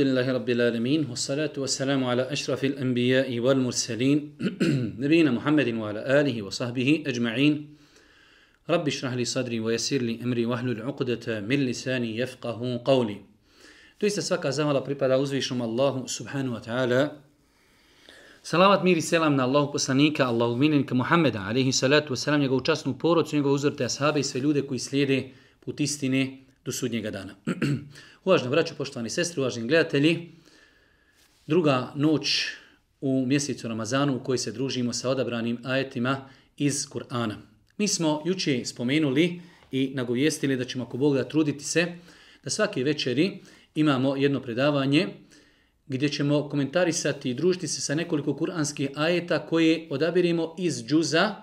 [0.00, 4.18] الحمد لله رب العالمين والصلاة والسلام على أشرف الأنبياء والمرسلين
[5.04, 7.76] نبينا محمد وعلى آله وصحبه أجمعين.
[8.70, 13.20] رب اشرح لي صدري ويسير لي أمري وهل العقدة من لساني يفقه قولي.
[14.00, 17.12] تويست سفاكا زمالا بريبالا أزويشم الله سبحانه وتعالى
[18.42, 22.98] Salavat mir i selam na Allahu poslanika, Allahu minenika Muhammeda, alaihi يقول wasalam, njegovu časnu
[22.98, 27.34] porodcu, njegovu uzor te ashabe i sve ljude koji slijede put istine do sudnjega dana.
[28.24, 30.32] Uvažno braćo, poštovani sestri, uvažni gledatelji,
[31.46, 32.46] druga noć
[33.00, 37.34] u mjesecu Ramazanu u kojoj se družimo sa odabranim ajetima iz Kur'ana.
[37.78, 39.40] Mi smo juče spomenuli
[39.72, 41.86] i nagovijestili da ćemo ako Bog da truditi se
[42.44, 43.38] da svake večeri
[43.74, 45.08] imamo jedno predavanje
[45.86, 51.34] gdje ćemo komentarisati i družiti se sa nekoliko kuranskih ajeta koje odabirimo iz džuza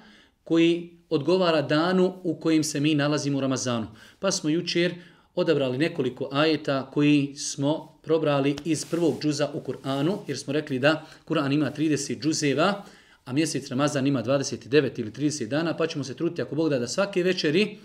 [0.43, 3.87] koji odgovara danu u kojim se mi nalazimo u Ramazanu.
[4.19, 4.93] Pa smo jučer
[5.37, 11.05] odabrali nekoliko ajeta koji smo probrali iz prvog džuza u Kur'anu, jer smo rekli da
[11.27, 12.83] Kur'an ima 30 džuzeva,
[13.25, 16.79] a mjesec Ramazan ima 29 ili 30 dana, pa ćemo se truditi ako Bog da
[16.79, 17.77] da svake večeri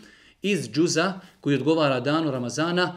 [0.42, 2.96] iz džuza koji odgovara danu Ramazana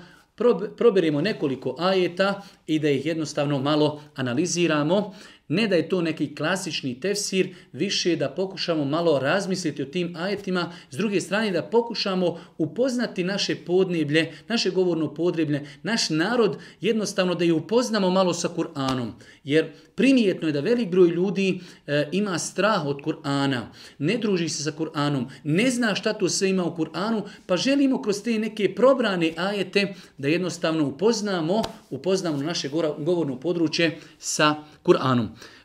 [0.78, 5.16] proberimo nekoliko ajeta i da ih jednostavno malo analiziramo.
[5.48, 10.72] Ne da je to neki klasični tefsir, više da pokušamo malo razmisliti o tim ajetima,
[10.92, 17.44] s druge strane da pokušamo upoznati naše podneblje, naše govorno podneblje, naš narod, jednostavno da
[17.46, 19.12] je upoznamo malo sa Kur'anom.
[19.44, 23.62] Jer primijetno je da velik broj ljudi e, ima strah od Kur'ana,
[23.98, 28.02] ne druži se sa Kur'anom, ne zna šta to sve ima u Kur'anu, pa želimo
[28.02, 34.75] kroz te neke probrane ajete da jednostavno upoznamo, upoznamo naše govorno područje sa Kur'anom.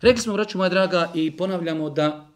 [0.01, 2.31] Rekli smo, braću moja draga, i ponavljamo da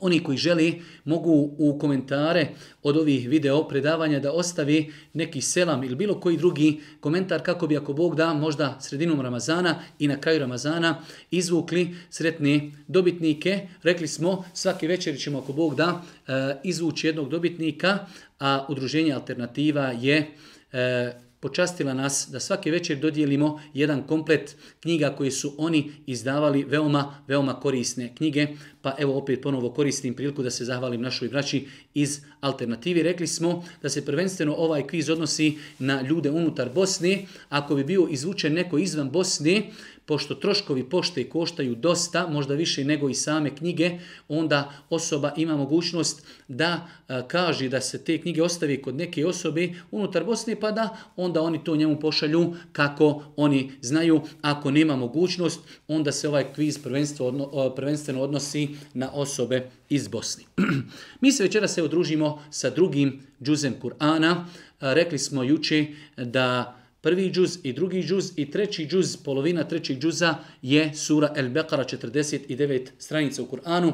[0.00, 2.46] oni koji želi mogu u komentare
[2.82, 7.76] od ovih video predavanja da ostavi neki selam ili bilo koji drugi komentar kako bi
[7.76, 13.68] ako Bog da možda sredinom Ramazana i na kraju Ramazana izvukli sretne dobitnike.
[13.82, 16.32] Rekli smo svaki večer ćemo ako Bog da e,
[16.64, 17.98] izvući jednog dobitnika,
[18.38, 20.30] a udruženje alternativa je
[20.72, 27.14] e, počastila nas da svake večer dodijelimo jedan komplet knjiga koje su oni izdavali veoma,
[27.26, 28.46] veoma korisne knjige.
[28.82, 33.02] Pa evo opet ponovo koristim priliku da se zahvalim našoj braći iz alternativi.
[33.02, 37.26] Rekli smo da se prvenstveno ovaj kviz odnosi na ljude unutar Bosne.
[37.48, 39.62] Ako bi bio izvučen neko izvan Bosne,
[40.08, 43.98] pošto troškovi pošte koštaju dosta, možda više nego i same knjige,
[44.28, 49.68] onda osoba ima mogućnost da e, kaže da se te knjige ostavi kod neke osobe
[49.90, 54.20] unutar Bosne, pa da onda oni to njemu pošalju kako oni znaju.
[54.42, 56.80] Ako nema mogućnost, onda se ovaj kviz e,
[57.76, 60.44] prvenstveno odnosi na osobe iz Bosne.
[61.20, 64.32] Mi se večera se odružimo sa drugim džuzem Kur'ana.
[64.34, 64.44] E,
[64.94, 65.86] rekli smo juče
[66.16, 71.46] da Prvi džuz i drugi džuz i treći džuz, polovina trećeg džuza je sura El
[71.46, 73.92] Beqara 49 stranica u Kur'anu.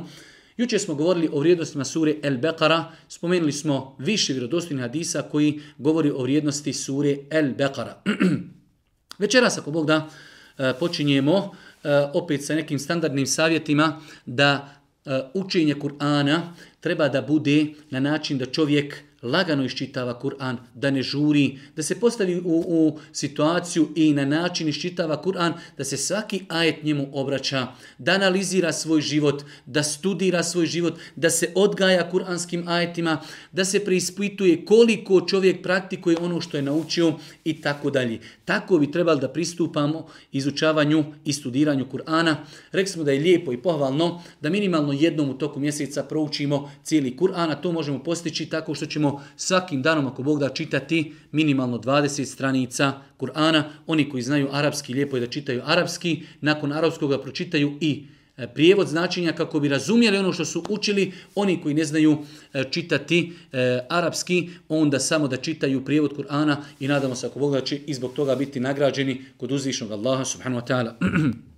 [0.56, 6.10] Juče smo govorili o vrijednostima sure El Beqara, spomenuli smo više vjerodostojnih hadisa koji govori
[6.10, 7.94] o vrijednosti sure El Beqara.
[9.18, 10.10] Večeras, ako Bog da,
[10.58, 11.36] e, počinjemo
[11.84, 16.40] e, opet sa nekim standardnim savjetima da e, učenje Kur'ana
[16.80, 22.00] treba da bude na način da čovjek lagano iščitava Kur'an, da ne žuri, da se
[22.00, 27.66] postavi u, u situaciju i na način iščitava Kur'an, da se svaki ajet njemu obraća,
[27.98, 33.20] da analizira svoj život, da studira svoj život, da se odgaja kuranskim ajetima,
[33.52, 37.14] da se preispituje koliko čovjek praktikuje ono što je naučio
[37.44, 38.20] i tako dalje.
[38.44, 42.36] Tako bi trebali da pristupamo izučavanju i studiranju Kur'ana.
[42.72, 47.16] Rekli smo da je lijepo i pohvalno da minimalno jednom u toku mjeseca proučimo cijeli
[47.16, 51.78] Kur'an, a to možemo postići tako što ćemo svakim danom, ako Bog da, čitati minimalno
[51.78, 53.62] 20 stranica Kur'ana.
[53.86, 58.46] Oni koji znaju arapski, lijepo je da čitaju arapski, nakon arapskog ga pročitaju i e,
[58.54, 62.18] prijevod značenja kako bi razumjeli ono što su učili, oni koji ne znaju
[62.52, 67.52] e, čitati e, arapski, onda samo da čitaju prijevod Kur'ana i nadamo se ako Bog
[67.52, 70.92] da će i zbog toga biti nagrađeni kod uzvišnog Allaha subhanahu wa ta'ala.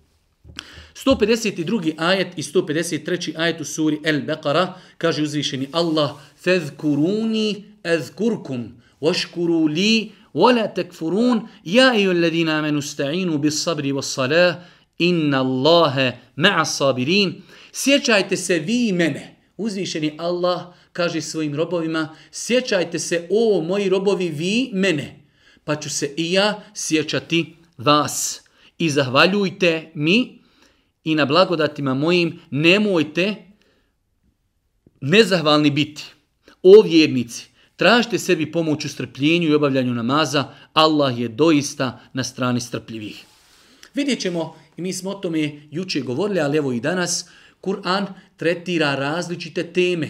[0.94, 1.94] 152.
[1.98, 3.34] ajet i 153.
[3.36, 6.12] ajet u suri El Beqara kaže uzvišeni Allah
[6.46, 8.62] فَذْكُرُونِي أَذْكُرْكُمْ
[9.02, 14.60] وَشْكُرُوا لِي وَلَا تَكْفُرُونَ يَا أَيُّ الَّذِينَ آمَنُوا اسْتَعِينُوا بِالصَّبْرِ وَالصَّلَاةِ
[15.02, 17.42] إِنَّ اللَّهَ مَعَ الصَّابِرِينَ
[17.74, 19.36] Sjećajte se vi mene.
[19.58, 25.20] Uzvišeni Allah kaže svojim robovima, sjećajte se, o moji robovi, vi mene.
[25.64, 28.42] Pa ću se i ja sjećati vas.
[28.79, 30.43] I zahvaljujte mi
[31.05, 33.35] i na blagodatima mojim nemojte
[35.01, 36.05] nezahvalni biti.
[36.63, 42.61] O vjernici, tražite sebi pomoć u strpljenju i obavljanju namaza, Allah je doista na strani
[42.61, 43.25] strpljivih.
[43.95, 47.29] Vidjet ćemo, i mi smo o tome juče govorili, ali evo i danas,
[47.61, 48.07] Kur'an
[48.37, 50.09] tretira različite teme.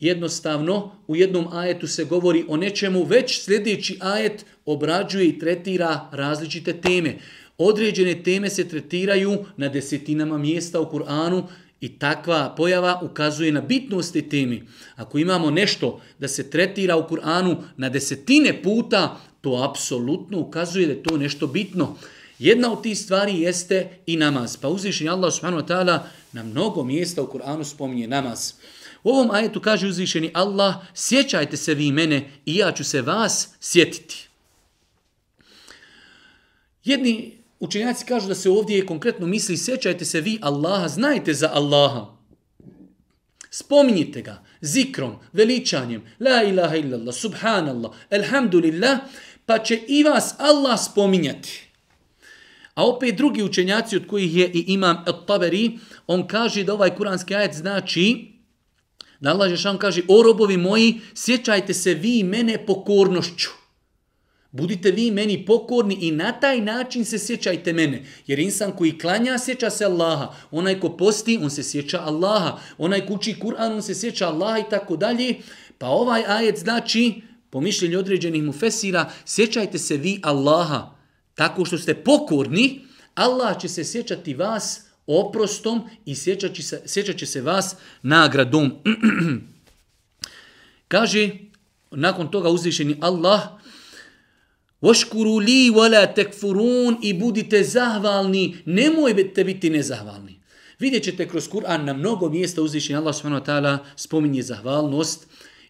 [0.00, 6.80] Jednostavno, u jednom ajetu se govori o nečemu, već sljedeći ajet obrađuje i tretira različite
[6.80, 7.18] teme.
[7.58, 11.42] Određene teme se tretiraju na desetinama mjesta u Kur'anu
[11.80, 14.62] i takva pojava ukazuje na bitnost te temi.
[14.96, 20.92] Ako imamo nešto da se tretira u Kur'anu na desetine puta, to apsolutno ukazuje da
[20.92, 21.96] je to nešto bitno.
[22.38, 24.56] Jedna od tih stvari jeste i namaz.
[24.56, 25.98] Pa uzvišenje Allah subhanahu wa ta'ala
[26.32, 28.52] na mnogo mjesta u Kur'anu spominje namaz.
[29.04, 33.48] U ovom ajetu kaže uzvišeni Allah, sjećajte se vi mene i ja ću se vas
[33.60, 34.28] sjetiti.
[36.84, 42.06] Jedni učenjaci kažu da se ovdje konkretno misli, sjećajte se vi Allaha, znajte za Allaha.
[43.50, 48.98] Spominjite ga zikrom, veličanjem, la ilaha illallah, subhanallah, alhamdulillah,
[49.46, 51.68] pa će i vas Allah spominjati.
[52.74, 57.34] A opet drugi učenjaci od kojih je i imam At-Taberi, on kaže da ovaj kuranski
[57.34, 58.32] ajet znači,
[59.20, 63.61] da Allah Žešan kaže, o robovi moji, sjećajte se vi mene pokornošću.
[64.52, 68.04] Budite vi meni pokorni i na taj način se sjećajte mene.
[68.26, 70.34] Jer insan koji klanja, sjeća se Allaha.
[70.50, 72.58] Onaj ko posti, on se sjeća Allaha.
[72.78, 75.34] Onaj ko uči Kur'an, on se sjeća Allaha i tako dalje.
[75.78, 80.94] Pa ovaj ajet znači, po mišljenju određenih mufesira, sjećajte se vi Allaha.
[81.34, 82.80] Tako što ste pokorni,
[83.14, 88.72] Allah će se sjećati vas oprostom i sjećat će se, sjećat će se vas nagradom.
[90.88, 91.30] Kaže,
[91.90, 93.61] nakon toga uzvišeni Allah,
[94.82, 100.40] Voškuru li wala tekfurun i budite zahvalni, nemojte biti nezahvalni.
[100.78, 105.26] Vidjet ćete kroz Kur'an na mnogo mjesta uzvišenja Allah subhanahu wa ta'ala spominje zahvalnost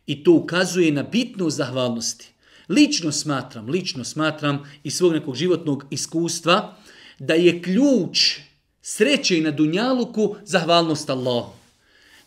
[0.06, 2.28] i to ukazuje na bitnu zahvalnosti.
[2.68, 6.76] Lično smatram, lično smatram iz svog nekog životnog iskustva
[7.18, 8.38] da je ključ
[8.82, 11.52] sreće i na Dunjaluku zahvalnost Allahu.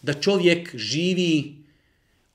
[0.02, 1.55] Da čovjek živi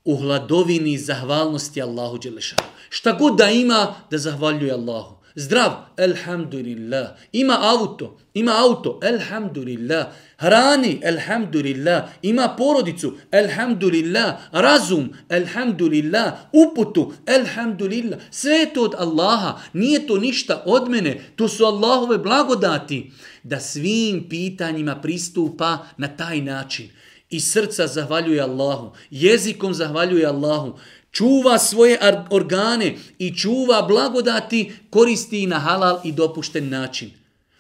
[0.05, 2.69] u hladovini zahvalnosti Allahu Đelešanu.
[2.89, 5.21] Šta god da ima, da zahvaljuje Allahu.
[5.35, 7.09] Zdrav, elhamdulillah.
[7.33, 10.07] Ima auto, ima auto, elhamdulillah.
[10.37, 12.09] Hrani, elhamdulillah.
[12.23, 14.35] Ima porodicu, elhamdulillah.
[14.53, 16.33] Razum, elhamdulillah.
[16.53, 18.19] Uputu, elhamdulillah.
[18.31, 19.61] Sve to od Allaha.
[19.73, 21.21] Nije to ništa od mene.
[21.37, 23.13] To su Allahove blagodati.
[23.43, 26.91] Da svim pitanjima pristupa na taj način.
[27.31, 28.93] I srca zahvaljuje Allahu.
[29.11, 30.79] Jezikom zahvaljuje Allahu
[31.11, 31.99] čuva svoje
[32.31, 37.11] organe i čuva blagodati, koristi na halal i dopušten način.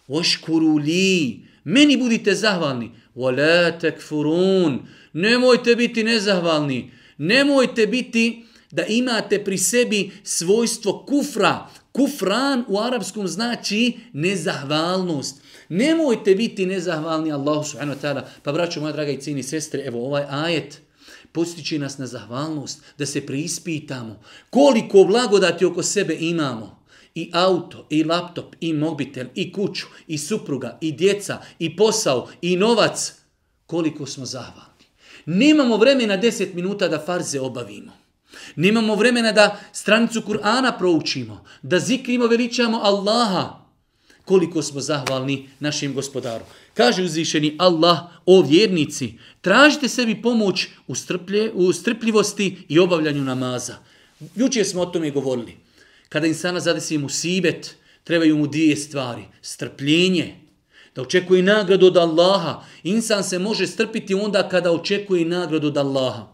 [0.08, 2.90] Oškuru li, meni budite zahvalni.
[3.14, 4.78] Wala takfurun,
[5.12, 6.90] nemojte biti nezahvalni.
[7.19, 11.69] Nemojte biti da imate pri sebi svojstvo kufra.
[11.93, 15.43] Kufran u arapskom znači nezahvalnost.
[15.70, 18.22] Nemojte biti nezahvalni Allahu subhanahu wa ta'ala.
[18.43, 20.81] Pa braćo moja draga i cijeni sestre, evo ovaj ajet
[21.32, 24.20] postići nas na zahvalnost, da se preispitamo
[24.50, 26.81] koliko blagodati oko sebe imamo.
[27.14, 32.56] I auto, i laptop, i mobitel, i kuću, i supruga, i djeca, i posao, i
[32.56, 33.12] novac.
[33.67, 34.84] Koliko smo zahvalni.
[35.26, 37.93] Nemamo vremena 10 minuta da farze obavimo.
[38.56, 43.59] Nemamo vremena da stranicu Kur'ana proučimo, da zikrimo, veličamo Allaha
[44.24, 46.44] koliko smo zahvalni našim gospodaru.
[46.74, 53.77] Kaže uzvišeni Allah, o vjernici, tražite sebi pomoć u, strplje, u strpljivosti i obavljanju namaza.
[54.34, 55.56] Jučer smo o tome govorili.
[56.08, 59.22] Kada insana zadesi mu sibet, trebaju mu dvije stvari.
[59.43, 60.34] Strpljenje,
[60.94, 62.62] da očekuje nagradu od Allaha.
[62.82, 66.27] Insan se može strpiti onda kada očekuje nagradu od Allaha.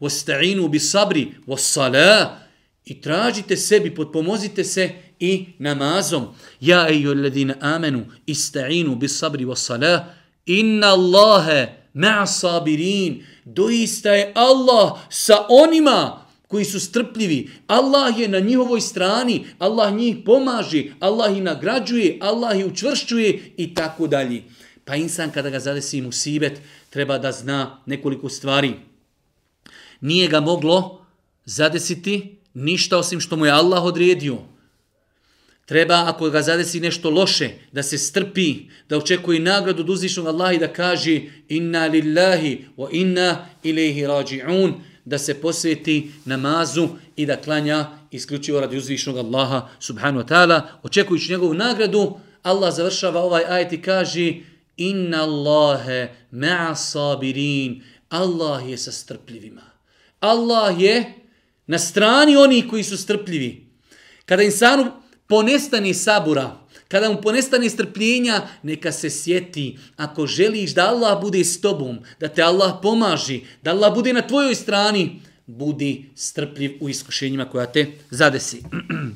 [0.00, 2.45] Wasta'inu bi sabri, was salah,
[2.86, 4.90] i tražite sebi, potpomozite se
[5.20, 6.26] i namazom.
[6.60, 10.04] Ja eju alladina amenu ista'inu bis sabri was salah
[10.46, 13.24] inna Allahe ma'a sabirin.
[13.44, 17.50] Doista je Allah sa onima koji su strpljivi.
[17.66, 19.46] Allah je na njihovoj strani.
[19.58, 20.84] Allah njih pomaže.
[21.00, 22.18] Allah ih nagrađuje.
[22.20, 24.42] Allah ih učvršćuje i tako dalje.
[24.84, 28.72] Pa insan kada ga zadesi mu sibet treba da zna nekoliko stvari.
[30.00, 31.04] Nije ga moglo
[31.44, 34.38] zadesiti ništa osim što mu je Allah odredio.
[35.66, 38.54] Treba, ako ga zadesi nešto loše, da se strpi,
[38.88, 44.72] da očekuje nagradu od uzvišnog Allaha i da kaže inna lillahi wa inna ilaihi rađi'un,
[45.04, 50.60] da se posveti namazu i da klanja isključivo radi uzvišnog Allaha subhanu wa ta'ala.
[50.82, 54.34] Očekujući njegovu nagradu, Allah završava ovaj ajet i kaže
[54.76, 57.82] inna Allahe ma'a sabirin.
[58.08, 59.62] Allah je sa strpljivima.
[60.20, 61.25] Allah je
[61.66, 63.66] na strani onih koji su strpljivi.
[64.24, 64.92] Kada insanu
[65.26, 69.78] ponestani sabura, Kada mu ponestane strpljenja, neka se sjeti.
[69.96, 74.22] Ako želiš da Allah bude s tobom, da te Allah pomaži, da Allah bude na
[74.22, 78.62] tvojoj strani, budi strpljiv u iskušenjima koja te zadesi.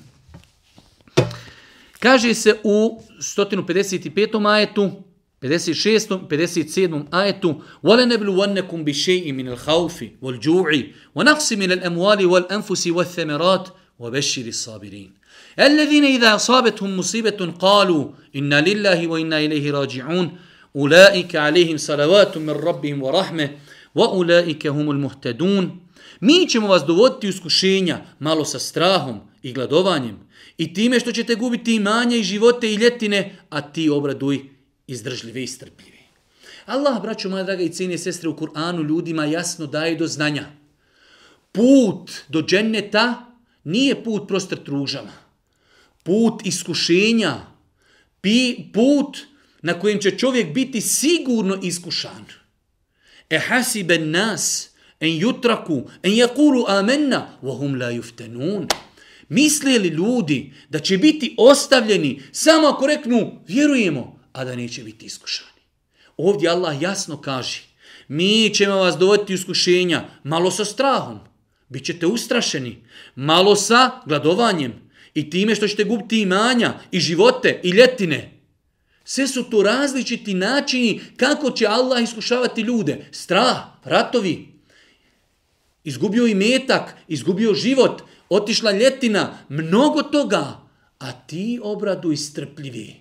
[2.00, 4.40] Kaže se u 155.
[4.40, 5.02] majetu,
[5.42, 6.26] 56.
[6.28, 7.06] 57.
[7.10, 10.68] ajetu وَلَنَبْلُوَنَّكُمْ بِشَيْءٍ مِنَ الْحَوْفِ وَالْجُوعِ
[11.14, 13.68] وَنَقْسِ مِنَ الْأَمْوَالِ وَالْأَنْفُسِ وَالثَّمَرَاتِ
[13.98, 15.20] وَبَشِّرِ الصَّابِرِينَ
[15.58, 18.04] الذين إذا أصابتهم مصيبة قالوا
[18.36, 20.36] إنا لله وإنا إليه راجعون
[20.76, 23.50] أولئك عليهم صلوات من ربهم ورحمة
[23.94, 25.80] وأولئك هم المهتدون
[26.20, 30.18] Mi ćemo vas dovoditi u iskušenja malo sa strahom i gladovanjem
[30.58, 34.40] i time što ćete gubiti imanje i živote i ljetine, a ti obraduj
[34.90, 35.98] izdržljivi i strpljivi.
[36.66, 40.46] Allah, braćo moja draga i cijenije sestre, u Kur'anu ljudima jasno daje do znanja.
[41.52, 43.26] Put do dženneta
[43.64, 45.12] nije put prostr tružama.
[46.02, 47.34] Put iskušenja,
[48.20, 49.18] pi, put
[49.62, 52.24] na kojem će čovjek biti sigurno iskušan.
[53.30, 54.70] E hasiben nas,
[55.00, 58.66] en jutraku, en jakulu amenna, vohum la juftenun.
[59.28, 65.06] Misle li ljudi da će biti ostavljeni samo ako reknu vjerujemo, a da neće biti
[65.06, 65.60] iskušani?
[66.16, 67.62] Ovdje Allah jasno kaže,
[68.08, 71.18] mi ćemo vas dovoditi iskušenja malo sa strahom,
[71.68, 72.84] bit ćete ustrašeni,
[73.14, 78.40] malo sa gladovanjem i time što ćete gubiti imanja i živote i ljetine.
[79.04, 83.08] Sve su to različiti načini kako će Allah iskušavati ljude.
[83.10, 84.48] Strah, ratovi,
[85.84, 90.60] izgubio i metak, izgubio život, otišla ljetina, mnogo toga,
[90.98, 93.00] a ti obradu istrpljivi.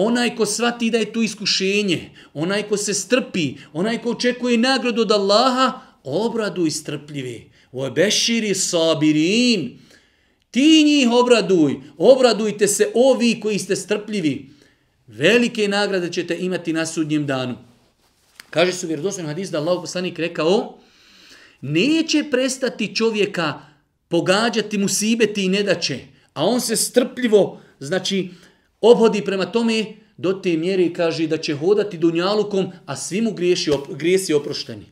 [0.00, 5.02] Onaj ko svati da je tu iskušenje, onaj ko se strpi, onaj ko očekuje nagradu
[5.02, 7.50] od Allaha, obradu istrpljivi.
[7.72, 9.78] O beširi sabirin.
[10.50, 14.50] Ti njih obraduj, obradujte se ovi koji ste strpljivi.
[15.06, 17.56] Velike nagrade ćete imati na sudnjem danu.
[18.50, 20.78] Kaže su vjerodostojni hadis da Allah poslanik rekao,
[21.60, 23.60] neće prestati čovjeka
[24.08, 25.98] pogađati mu sibeti i nedaće,
[26.34, 28.30] a on se strpljivo, znači,
[28.80, 29.84] obhodi prema tome
[30.16, 34.86] do te mjere kaže da će hodati dunjalukom, a svi mu griješi, grijesi oprošteni.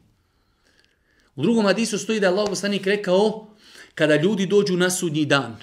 [1.36, 3.48] U drugom hadisu stoji da je Allah poslanik rekao,
[3.94, 5.56] kada ljudi dođu na sudnji dan,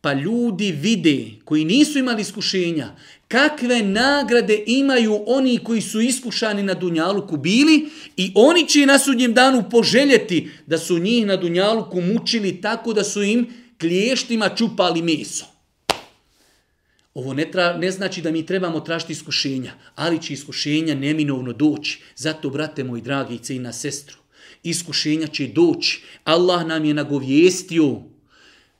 [0.00, 2.88] pa ljudi vide koji nisu imali iskušenja,
[3.28, 9.34] kakve nagrade imaju oni koji su iskušani na Dunjaluku bili i oni će na sudnjem
[9.34, 13.46] danu poželjeti da su njih na Dunjaluku mučili tako da su im
[13.80, 15.51] kliještima čupali meso.
[17.14, 22.00] Ovo ne, tra, ne znači da mi trebamo tražiti iskušenja, ali će iskušenja neminovno doći.
[22.16, 24.16] Zato, brate moji dragi i na sestru,
[24.62, 26.02] iskušenja će doći.
[26.24, 28.00] Allah nam je nagovijestio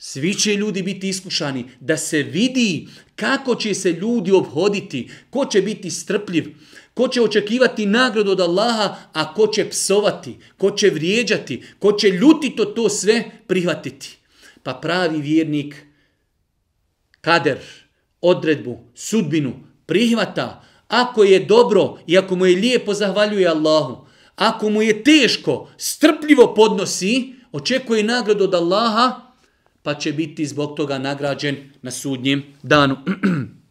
[0.04, 5.62] Svi će ljudi biti iskušani da se vidi kako će se ljudi obhoditi, ko će
[5.62, 6.48] biti strpljiv,
[6.94, 12.08] ko će očekivati nagradu od Allaha, a ko će psovati, ko će vrijeđati, ko će
[12.08, 14.16] ljutito to sve prihvatiti.
[14.62, 15.76] Pa pravi vjernik
[17.20, 17.58] kader,
[18.22, 19.52] odredbu, sudbinu
[19.86, 25.68] prihvata, ako je dobro i ako mu je lijepo zahvaljuje Allahu, ako mu je teško,
[25.76, 29.20] strpljivo podnosi, očekuje nagradu od Allaha,
[29.82, 32.96] pa će biti zbog toga nagrađen na sudnjem danu.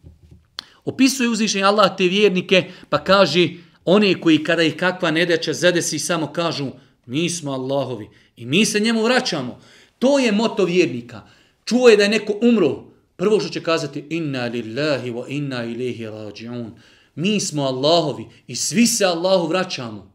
[0.84, 3.48] Opisuje uzvišenje Allah te vjernike, pa kaže
[3.84, 6.66] one koji kada ih kakva nedeća zadesi samo kažu
[7.06, 9.60] mi smo Allahovi i mi se njemu vraćamo.
[9.98, 11.22] To je moto vjernika.
[11.64, 12.84] Čuo je da je neko umro,
[13.16, 16.72] prvo što će kazati inna lillahi wa inna ilaihi rađiun.
[17.14, 20.12] Mi smo Allahovi i svi se Allahu vraćamo.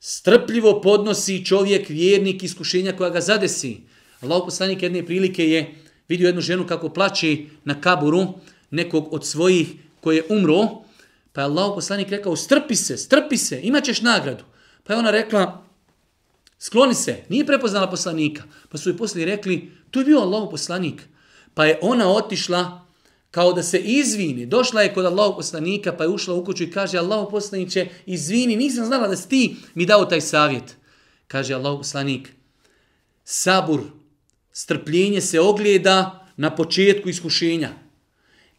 [0.00, 3.80] Strpljivo podnosi čovjek vjernik iskušenja koja ga zadesi.
[4.20, 5.74] Allah poslanik jedne prilike je
[6.08, 8.26] vidio jednu ženu kako plaće na kaburu
[8.70, 9.68] nekog od svojih
[10.00, 10.68] koji je umro,
[11.32, 14.44] pa je Allah poslanik rekao, strpi se, strpi se, imaćeš nagradu.
[14.84, 15.64] Pa je ona rekla,
[16.58, 18.42] skloni se, nije prepoznala poslanika.
[18.68, 21.02] Pa su joj poslije rekli, to je bio Allah poslanik.
[21.56, 22.86] Pa je ona otišla
[23.30, 24.46] kao da se izvini.
[24.46, 28.56] Došla je kod Allahog poslanika, pa je ušla u kuću i kaže, Allahog poslaniće, izvini,
[28.56, 30.76] nisam znala da si ti mi dao taj savjet.
[31.26, 32.28] Kaže Allahog poslanik,
[33.24, 33.80] sabur,
[34.52, 37.70] strpljenje se ogleda na početku iskušenja.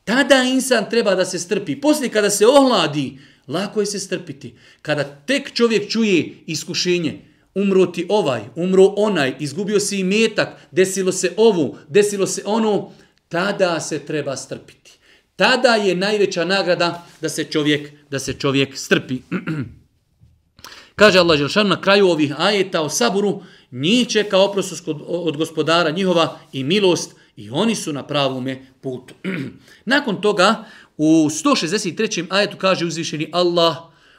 [0.04, 1.82] Tada insan treba da se strpi.
[1.82, 4.56] Poslije kada se ohladi, lako je se strpiti.
[4.82, 7.22] Kada tek čovjek čuje iskušenje,
[7.58, 12.92] umro ti ovaj, umro onaj, izgubio si i metak, desilo se ovu, desilo se ono,
[13.30, 14.92] tada se treba strpiti.
[15.36, 19.20] Tada je najveća nagrada da se čovjek, da se čovjek strpi.
[20.96, 26.40] Kaže Allah Želšan na kraju ovih ajeta o saburu, njih čeka oprost od gospodara njihova
[26.54, 29.14] i milost I oni su na pravome putu.
[29.86, 30.66] Nakon toga,
[30.98, 32.26] u 163.
[32.30, 33.78] ajetu kaže uzvišeni Allah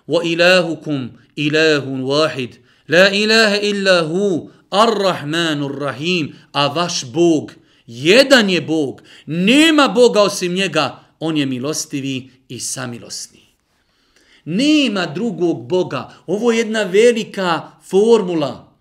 [0.08, 2.02] وَإِلَهُكُمْ ilahukum ilahun
[2.88, 7.52] la ilaha illa hu ar-rahmanur rahim a vaš Bog
[7.88, 9.02] jedan je Bog.
[9.26, 11.04] Nema Boga osim njega.
[11.20, 13.40] On je milostivi i samilosni.
[14.44, 16.14] Nema drugog Boga.
[16.26, 18.72] Ovo je jedna velika formula.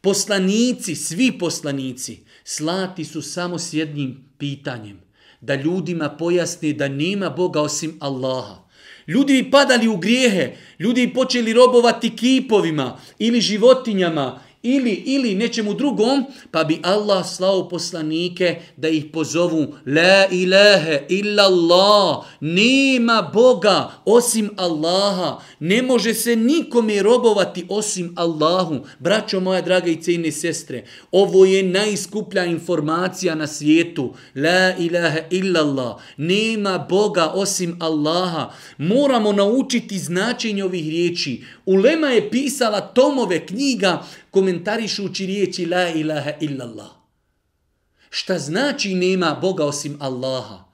[0.00, 5.00] Poslanici svi poslanici slati su samo s jednim pitanjem.
[5.40, 8.65] Da ljudima pojasni da nema Boga osim Allaha.
[9.06, 15.74] Ljudi bi padali u grijehe, ljudi bi počeli robovati kipovima ili životinjama ili ili nečemu
[15.74, 23.90] drugom, pa bi Allah slao poslanike da ih pozovu La ilaha illa Allah, nema Boga
[24.04, 28.80] osim Allaha, ne može se nikome robovati osim Allahu.
[28.98, 34.14] Braćo moja draga i cijene sestre, ovo je najskuplja informacija na svijetu.
[34.34, 38.50] La ilaha illa Allah, nema Boga osim Allaha.
[38.78, 41.44] Moramo naučiti značenje ovih riječi.
[41.66, 44.02] Ulema je pisala tomove knjiga
[44.36, 46.90] komentarišući riječi la ilaha illallah.
[48.10, 50.64] Šta znači nema Boga osim Allaha?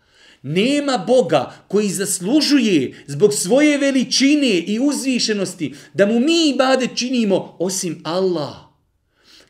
[0.42, 8.00] Nema Boga koji zaslužuje zbog svoje veličine i uzvišenosti da mu mi ibade činimo osim
[8.04, 8.56] Allah.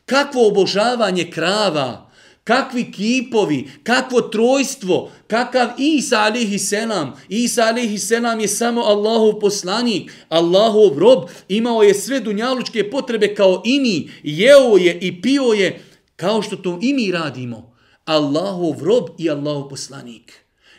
[0.05, 2.11] Kakvo obožavanje krava,
[2.43, 7.13] kakvi kipovi, kakvo trojstvo, kakav Isa alihi selam.
[7.29, 13.61] Isa alihi selam je samo Allahov poslanik, Allahov rob, imao je sve dunjalučke potrebe kao
[13.65, 15.81] i mi, jeo je i pio je,
[16.15, 17.73] kao što to i mi radimo.
[18.05, 20.33] Allahov rob i Allahov poslanik.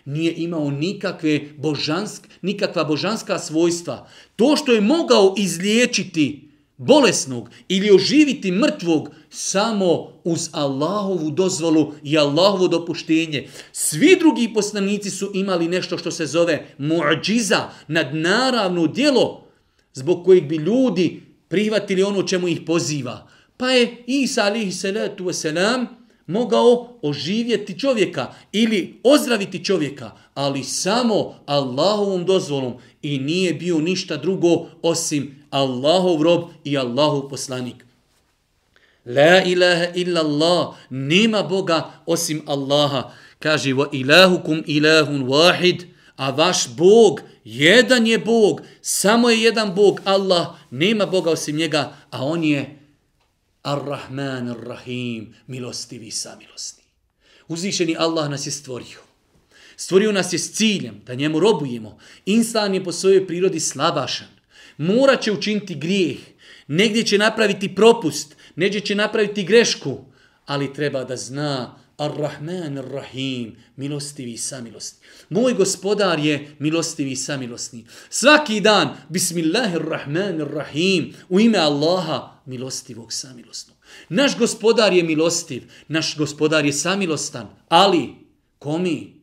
[0.04, 4.08] Nije imao nikakve božansk, nikakva božanska svojstva.
[4.36, 6.43] To što je mogao izliječiti
[6.76, 13.48] bolesnog ili oživiti mrtvog, samo uz Allahovu dozvolu i Allahovo dopuštenje.
[13.72, 19.44] Svi drugi poslanici su imali nešto što se zove muđiza, nadnaravno djelo,
[19.92, 23.28] zbog kojeg bi ljudi prihvatili ono čemu ih poziva.
[23.56, 25.86] Pa je Isa alihi salatu wasalam
[26.26, 34.66] mogao oživjeti čovjeka ili ozdraviti čovjeka, ali samo Allahovom dozvolom i nije bio ništa drugo
[34.82, 37.84] osim Allahov rob i Allahov poslanik.
[39.06, 43.12] La ilaha illa Allah, nema Boga osim Allaha.
[43.38, 45.86] Kaže, wa ilahukum ilahun wahid,
[46.16, 51.92] a vaš Bog, jedan je Bog, samo je jedan Bog, Allah, nema Boga osim njega,
[52.10, 52.78] a on je
[53.62, 56.82] Ar-Rahman, Ar-Rahim, milostivi i samilosni.
[57.48, 58.98] Uzvišeni Allah nas je stvorio.
[59.76, 61.98] Stvorio nas je s ciljem da njemu robujemo.
[62.26, 64.33] Insan je po svojoj prirodi slabašan.
[64.78, 66.18] Morat će učiniti grijeh.
[66.66, 70.04] Negdje će napraviti propust negdje će napraviti grešku,
[70.46, 75.06] ali treba da zna Ar-Rahman Ar-Rahim, milostivi i samilostni.
[75.28, 77.86] Moj gospodar je milostivi i samilostni.
[78.10, 83.76] Svaki dan, Bismillahirrahmanirrahim, Ar-Rahim, u ime Allaha, milostivog samilostnog.
[84.08, 88.08] Naš gospodar je milostiv, naš gospodar je samilostan, ali
[88.58, 89.20] komi?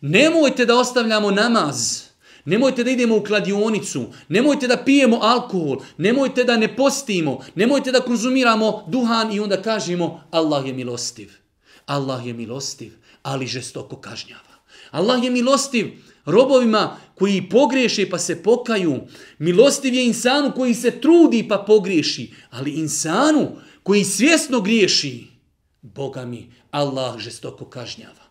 [0.00, 2.02] Nemojte da ostavljamo namaz.
[2.44, 8.00] Nemojte da idemo u kladionicu, nemojte da pijemo alkohol, nemojte da ne postimo, nemojte da
[8.00, 11.32] konzumiramo duhan i onda kažemo Allah je milostiv.
[11.86, 14.54] Allah je milostiv, ali žestoko kažnjava.
[14.90, 15.92] Allah je milostiv
[16.24, 19.00] robovima koji pogriješe pa se pokaju.
[19.38, 23.50] Milostiv je insanu koji se trudi pa pogriješi, ali insanu
[23.82, 25.26] koji svjesno griješi,
[25.82, 28.24] Boga mi, Allah žestoko kažnjava.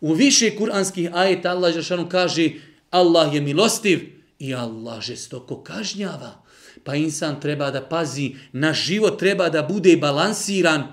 [0.00, 2.50] U više kuranskih ajeta Allah Žešanu kaže
[2.94, 4.00] Allah je milostiv
[4.38, 6.44] i Allah žestoko kažnjava.
[6.84, 10.86] Pa insan treba da pazi, na život treba da bude balansiran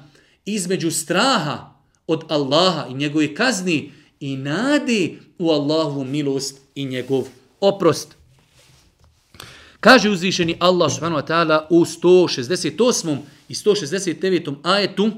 [0.46, 1.74] između straha
[2.08, 5.10] od Allaha i njegove kazni i nade
[5.40, 7.28] u Allahu milost i njegov
[7.60, 8.16] oprost.
[9.80, 13.18] Kaže uzvišeni Allah subhanahu wa ta'ala u 168.
[13.50, 14.56] i 169.
[14.64, 15.12] ajetu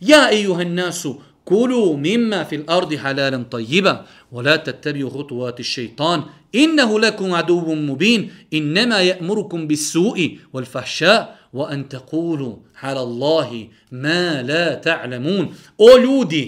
[0.00, 7.00] Ja ejuhan nasu kulu mimma fil ardi halalan tayyiba wa la tattabi'u khutuwati shaytan innahu
[7.00, 14.44] lakum aduwwun mubin inma ya'murukum bis su'i wal fahsha wa an taqulu ala allahi ma
[14.44, 16.44] la ta'lamun o ljudi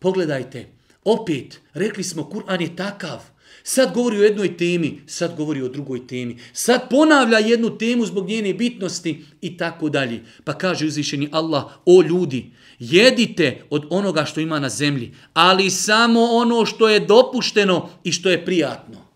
[0.00, 0.60] pogledajte
[1.04, 3.32] opet rekli smo kur'an je takav
[3.68, 6.36] Sad govori o jednoj temi, sad govori o drugoj temi.
[6.52, 10.20] Sad ponavlja jednu temu zbog njene bitnosti i tako dalje.
[10.44, 16.20] Pa kaže uzvišeni Allah, o ljudi, jedite od onoga što ima na zemlji, ali samo
[16.20, 19.06] ono što je dopušteno i što je prijatno.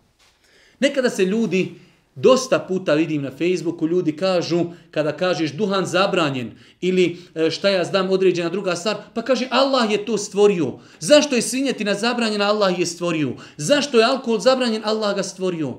[0.79, 1.75] Nekada se ljudi
[2.15, 7.83] Dosta puta vidim na Facebooku ljudi kažu kada kažeš duhan zabranjen ili e, šta ja
[7.83, 10.79] znam određena druga stvar, pa kaže Allah je to stvorio.
[10.99, 12.45] Zašto je svinjetina zabranjena?
[12.45, 13.33] Allah je stvorio.
[13.57, 14.81] Zašto je alkohol zabranjen?
[14.85, 15.73] Allah ga stvorio.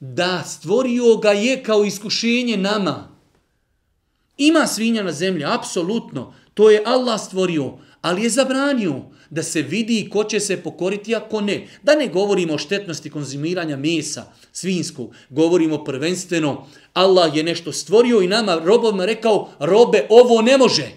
[0.00, 3.08] Da, stvorio ga je kao iskušenje nama.
[4.36, 6.34] Ima svinja na zemlji, apsolutno.
[6.54, 11.20] To je Allah stvorio, ali je zabranio da se vidi ko će se pokoriti, a
[11.20, 11.66] ko ne.
[11.82, 18.28] Da ne govorimo o štetnosti konzumiranja mesa svinskog, govorimo prvenstveno, Allah je nešto stvorio i
[18.28, 20.90] nama robovima rekao, robe, ovo ne može.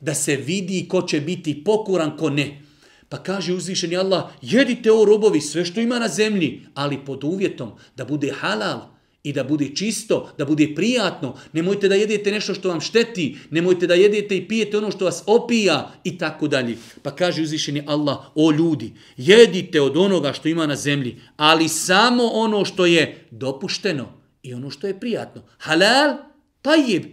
[0.00, 2.62] Da se vidi ko će biti pokoran, ko ne.
[3.08, 7.70] Pa kaže uzvišeni Allah, jedite o robovi sve što ima na zemlji, ali pod uvjetom
[7.96, 8.80] da bude halal,
[9.22, 11.34] i da bude čisto, da bude prijatno.
[11.52, 15.22] Nemojte da jedete nešto što vam šteti, nemojte da jedete i pijete ono što vas
[15.26, 16.76] opija i tako dalje.
[17.02, 22.24] Pa kaže uzvišeni Allah, o ljudi, jedite od onoga što ima na zemlji, ali samo
[22.24, 25.42] ono što je dopušteno i ono što je prijatno.
[25.58, 26.16] Halal,
[26.62, 27.04] tajib,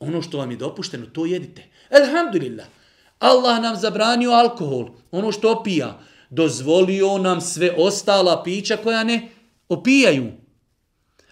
[0.00, 1.62] ono što vam je dopušteno, to jedite.
[1.90, 2.66] Elhamdulillah,
[3.18, 9.28] Allah nam zabranio alkohol, ono što opija, dozvolio nam sve ostala pića koja ne
[9.68, 10.32] opijaju.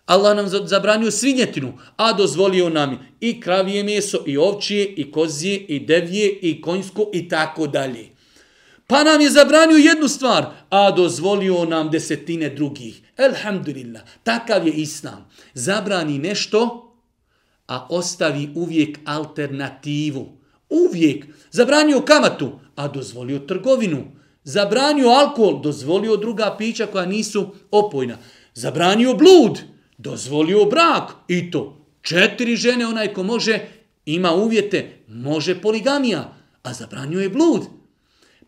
[0.07, 5.81] Allah nam zabranio svinjetinu, a dozvolio nam i kravije meso, i ovčije, i kozije, i
[5.81, 8.09] devije, i konjsko, i tako dalje.
[8.87, 13.01] Pa nam je zabranio jednu stvar, a dozvolio nam desetine drugih.
[13.17, 15.31] Elhamdulillah, takav je Islam.
[15.55, 16.91] Zabrani nešto,
[17.67, 20.33] a ostavi uvijek alternativu.
[20.71, 21.27] Uvijek.
[21.51, 24.05] Zabranio kamatu, a dozvolio trgovinu.
[24.45, 28.19] Zabranio alkohol, dozvolio druga pića koja nisu opojna.
[28.55, 29.61] Zabranio blud,
[29.99, 33.59] dozvolio brak i to četiri žene, onaj ko može,
[34.07, 37.63] ima uvjete, može poligamija, a zabranjuje blud.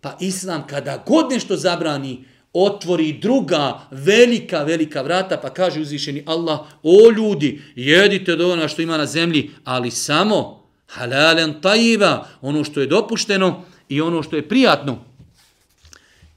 [0.01, 6.61] Pa Islam kada god nešto zabrani, otvori druga velika, velika vrata, pa kaže uzvišeni Allah,
[6.83, 12.81] o ljudi, jedite od ona što ima na zemlji, ali samo halalen tajiva, ono što
[12.81, 15.05] je dopušteno i ono što je prijatno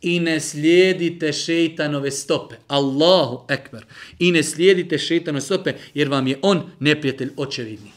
[0.02, 2.56] i ne slijedite šeitanove stope.
[2.68, 3.86] Allahu ekber.
[4.20, 7.92] I ne slijedite šeitanove stope jer vam je on neprijatelj očevidni.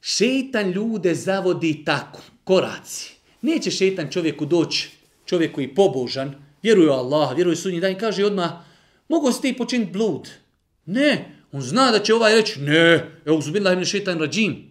[0.00, 3.14] Šeitan ljude zavodi tako, koraci.
[3.42, 4.90] Neće šeitan čovjeku doći,
[5.26, 8.50] čovjek koji je pobožan, vjeruje u Allah, vjeruje u sudnji dan i kaže odmah,
[9.08, 10.30] mogu si ti počiniti blud?
[10.86, 14.70] Ne, on zna da će ovaj reći, ne, evo zubila im šeitan rađim.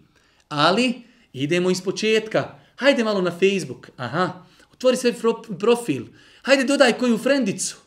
[0.50, 0.94] Ali
[1.34, 2.60] idemo iz početka.
[2.76, 3.90] Hajde malo na Facebook.
[3.98, 4.46] Aha,
[4.84, 5.14] Otvori svoj
[5.60, 6.06] profil.
[6.42, 7.78] Hajde dodaj koju frendicu.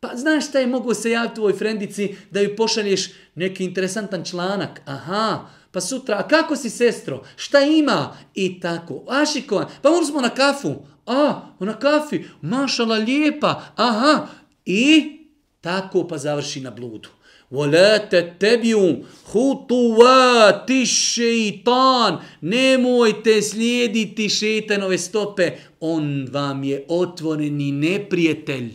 [0.00, 4.80] Pa znaš šta je mogu se javiti tvoj frendici da ju pošalješ neki interesantan članak.
[4.84, 7.24] Aha, pa sutra, a kako si sestro?
[7.36, 8.16] Šta ima?
[8.34, 9.04] I tako.
[9.08, 10.74] Ašikovan, pa mogli smo na kafu.
[11.06, 12.24] A, na kafi.
[12.40, 13.62] Mašala lijepa.
[13.76, 14.26] Aha.
[14.64, 15.12] I
[15.60, 17.08] tako pa završi na bludu.
[17.51, 22.17] وَلَا تَتَّبِيُوا خُطُوَاتِ šeitan.
[22.41, 25.51] Nemojte slijediti šeitanove stope.
[25.79, 28.73] On vam je otvoreni neprijatelj.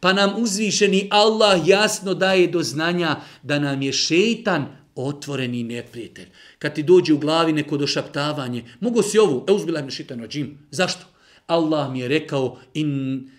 [0.00, 6.28] Pa nam uzvišeni Allah jasno daje do znanja da nam je šeitan otvoreni neprijatelj.
[6.58, 10.58] Kad ti dođe u glavi neko došaptavanje, mogu si ovu, e uzbila mi šeitan rađim.
[10.70, 11.06] Zašto?
[11.46, 13.30] Allah mi je rekao in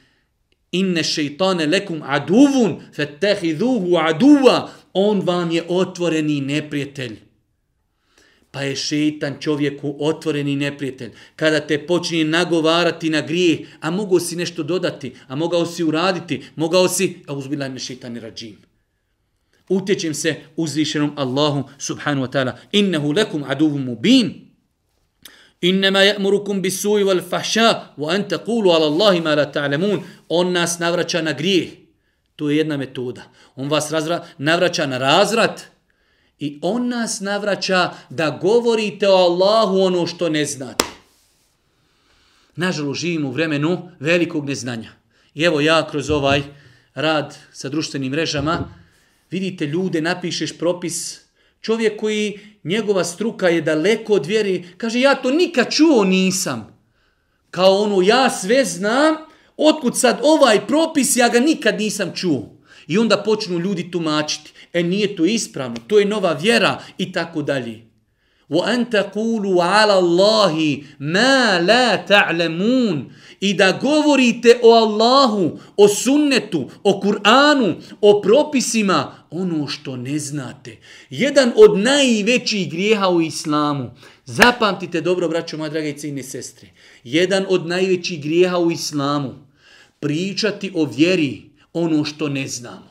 [0.75, 7.17] inne šeitane lekum aduvun, fetehidhuhu aduva, on vam je otvoreni neprijatelj.
[8.51, 11.11] Pa je šeitan čovjeku otvoreni neprijatelj.
[11.37, 16.43] Kada te počinje nagovarati na grijeh, a mogao si nešto dodati, a mogao si uraditi,
[16.57, 18.57] mogao si, a uzbila me šeitan rađim.
[19.69, 22.57] Utječem se uzvišenom Allahu subhanu wa ta'ala.
[22.73, 24.44] Innehu lekum aduvum mubin.
[25.65, 30.03] Innema ya'murukum bisu'i wal-fahsha wa an taqulu 'ala Allahi ma la ta'lamun.
[30.29, 31.71] On nas navraća na grijeh.
[32.37, 33.23] To je jedna metoda.
[33.57, 35.63] On vas razra, navraća na razrat
[36.39, 40.85] i on nas navraća da govorite o Allahu ono što ne znate.
[42.57, 44.93] Nažalost, živimo u vremenu velikog neznanja.
[45.35, 46.43] I evo ja kroz ovaj
[46.95, 48.69] rad sa društvenim mrežama,
[49.31, 51.24] vidite ljude, napišeš propis,
[51.64, 56.80] čovjek koji njegova struka je daleko od vjeri, kaže ja to nikad čuo nisam.
[57.52, 59.16] Kao ono ja sve znam,
[59.58, 62.56] otkud sad ovaj propis ja ga nikad nisam čuo.
[62.88, 64.52] I onda počnu ljudi tumačiti.
[64.74, 67.90] E nije to ispravno, to je nova vjera i tako dalje.
[68.50, 73.12] وَأَنْ تَقُولُوا عَلَى اللَّهِ مَا لَا تَعْلَمُونَ
[73.45, 80.77] I da govorite o Allahu, o sunnetu, o Kur'anu, o propisima, ono što ne znate.
[81.11, 83.91] Jedan od najvećih grijeha u islamu.
[84.25, 86.69] Zapamtite dobro, braćo moja draga i cijene sestre.
[87.05, 89.35] Jedan od najvećih grijeha u islamu.
[90.01, 92.91] Pričati o vjeri ono što ne znamo.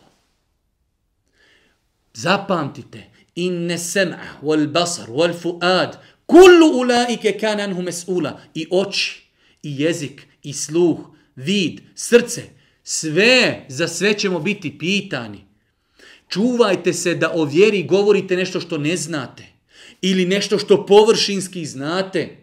[2.13, 3.03] Zapamtite,
[3.35, 9.23] inne sem'a, wal basar, wal fuad, kullu ulaike kananhu mes'ula, i oči,
[9.63, 10.99] i jezik, i sluh,
[11.36, 12.41] vid, srce,
[12.84, 15.45] sve, za sve ćemo biti pitani.
[16.29, 19.43] Čuvajte se da o vjeri govorite nešto što ne znate
[20.01, 22.38] ili nešto što površinski znate.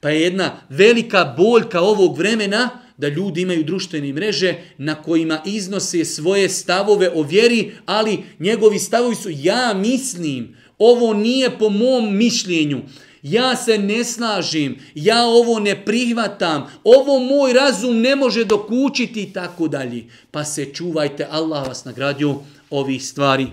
[0.00, 6.04] Pa je jedna velika boljka ovog vremena da ljudi imaju društvene mreže na kojima iznose
[6.04, 12.82] svoje stavove o vjeri, ali njegovi stavovi su ja mislim, ovo nije po mom mišljenju,
[13.22, 19.32] ja se ne slažim, ja ovo ne prihvatam, ovo moj razum ne može dokučiti i
[19.32, 20.04] tako dalje.
[20.30, 22.34] Pa se čuvajte, Allah vas nagradio
[22.70, 23.46] ovih stvari.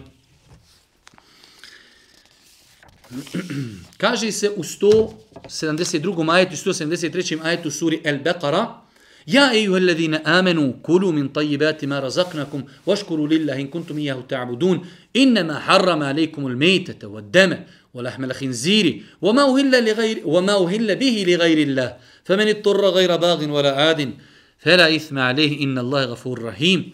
[3.97, 6.33] Kaže se u 172.
[6.33, 7.39] ajetu i 173.
[7.43, 8.87] ajetu suri El-Beqara,
[9.27, 14.79] Ja ejuha alladhina amanu kulu min tayyibati ma razaqnakum washkuru lillahi in kuntum iyyahu ta'budun
[15.13, 17.57] inma harrama alaykumul maytata wad-dama
[17.96, 23.72] ولحم الخنزير وما أهل لغير وما أهل به لغير الله فمن اضطر غير باغ ولا
[23.72, 24.14] عاد
[24.58, 26.92] فلا إثم عليه إن الله غفور رحيم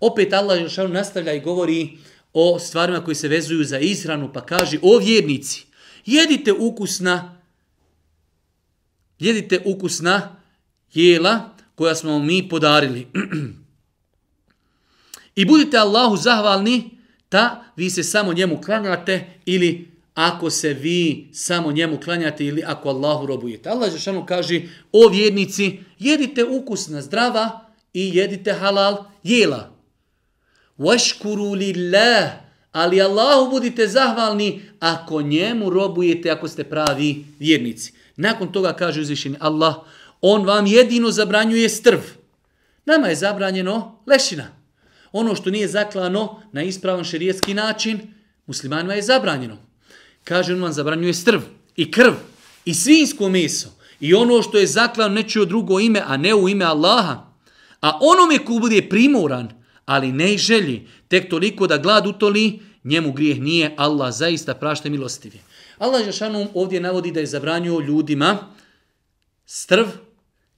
[0.00, 1.98] Opet Allah Žešanu nastavlja i govori
[2.32, 5.66] o stvarima koji se vezuju za izranu, pa kaže, o vjernici,
[6.06, 7.40] jedite ukusna,
[9.18, 10.36] jedite ukusna
[10.94, 13.06] jela koja smo mi podarili.
[15.34, 16.90] I budite Allahu zahvalni,
[17.28, 22.89] ta vi se samo njemu klanjate ili ako se vi samo njemu klanjate ili ako
[22.89, 23.69] Allahu robujete.
[23.69, 29.71] Allah Žešanu kaže, o vjernici, jedite ukusna zdrava i jedite halal jela.
[30.77, 32.31] Vaškuru lillah,
[32.71, 37.93] ali Allahu budite zahvalni ako njemu robujete, ako ste pravi vjernici.
[38.15, 39.75] Nakon toga kaže uzvišeni Allah,
[40.21, 41.99] on vam jedino zabranjuje strv.
[42.85, 44.47] Nama je zabranjeno lešina.
[45.11, 47.99] Ono što nije zaklano na ispravan šerijetski način,
[48.47, 49.65] muslimanima je zabranjeno
[50.25, 51.41] kaže on vam zabranjuje strv
[51.75, 52.13] i krv
[52.65, 56.65] i svinsko meso i ono što je zaklano neće drugo ime, a ne u ime
[56.65, 57.25] Allaha.
[57.81, 59.49] A onome ko bude primoran,
[59.85, 64.89] ali ne i želji, tek toliko da glad utoli, njemu grijeh nije, Allah zaista prašta
[64.89, 64.99] je
[65.77, 68.37] Allah Žešanu ovdje navodi da je zabranio ljudima
[69.45, 69.85] strv,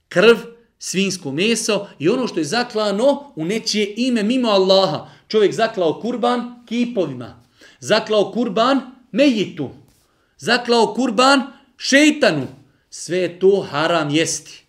[0.08, 0.36] krv,
[0.78, 5.08] svinsko meso i ono što je zaklano u nečije ime mimo Allaha.
[5.28, 7.42] Čovjek zaklao kurban kipovima,
[7.80, 9.70] zaklao kurban mejitu,
[10.38, 11.42] zaklao kurban
[11.76, 12.46] šeitanu,
[12.90, 14.64] sve to haram jesti.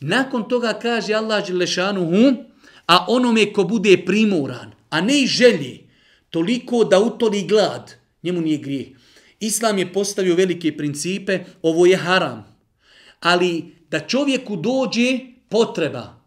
[0.00, 2.34] Nakon toga kaže Allah Đelešanuhu,
[2.86, 5.88] a onome ko bude primoran, a ne i želji,
[6.30, 8.86] toliko da utoli glad, njemu nije grijeh.
[9.40, 12.56] Islam je postavio velike principe, ovo je haram.
[13.20, 15.18] Ali da čovjeku dođe
[15.48, 16.20] potreba,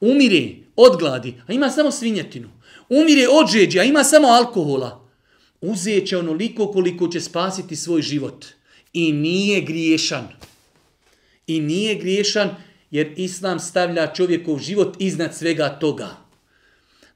[0.00, 2.48] umire od gladi, a ima samo svinjetinu,
[2.88, 5.07] umire od žeđa, a ima samo alkohola,
[5.60, 8.46] uzet će onoliko koliko će spasiti svoj život.
[8.92, 10.28] I nije griješan.
[11.46, 12.50] I nije griješan
[12.90, 16.08] jer Islam stavlja čovjekov život iznad svega toga.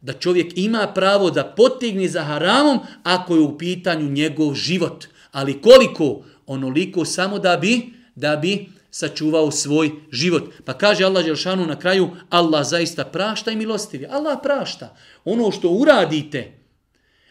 [0.00, 5.04] Da čovjek ima pravo da potegne za haramom ako je u pitanju njegov život.
[5.32, 6.24] Ali koliko?
[6.46, 10.52] Onoliko samo da bi, da bi sačuvao svoj život.
[10.64, 14.06] Pa kaže Allah Đelšanu na kraju, Allah zaista prašta i milostivi.
[14.06, 14.96] Allah prašta.
[15.24, 16.52] Ono što uradite,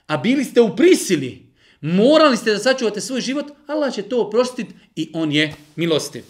[0.07, 1.45] a bili ste u prisili,
[1.81, 6.23] morali ste da sačuvate svoj život, Allah će to oprostiti i on je milostiv.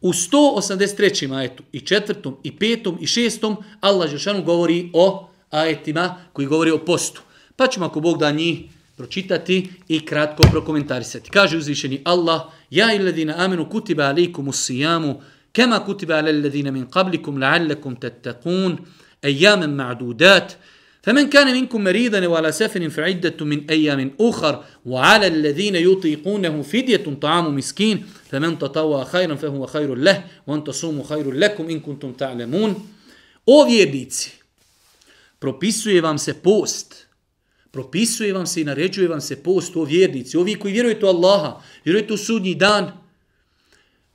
[0.00, 1.36] U 183.
[1.36, 6.84] ajetu i četvrtom i petom i šestom Allah Žešanu govori o ajetima koji govori o
[6.84, 7.22] postu.
[7.56, 8.58] Pa ćemo ako Bog da njih
[8.96, 11.30] pročitati i kratko prokomentarisati.
[11.30, 15.20] Kaže uzvišeni Allah, Ja illadina amenu kutiba alikum usijamu,
[15.52, 18.78] kema kutiba ala alladina min qablikum la'allakum tattakun,
[19.22, 20.56] ejamen ma'dudat,
[21.03, 27.55] فمن كان منكم مريضا وعلى سفر فعدة من أيام أخر وعلى الذين يطيقونه فدية طعام
[27.55, 32.75] مسكين فمن تطوى خيرا فهو خير له وان تصوموا خير لكم إن كنتم تعلمون
[33.49, 34.31] O vjernici,
[35.39, 37.07] propisuje vam se post,
[37.71, 41.61] propisuje vam se i naređuje vam se post o vjernici, ovi koji vjerujete u Allaha,
[41.85, 42.91] vjerujete u sudnji dan,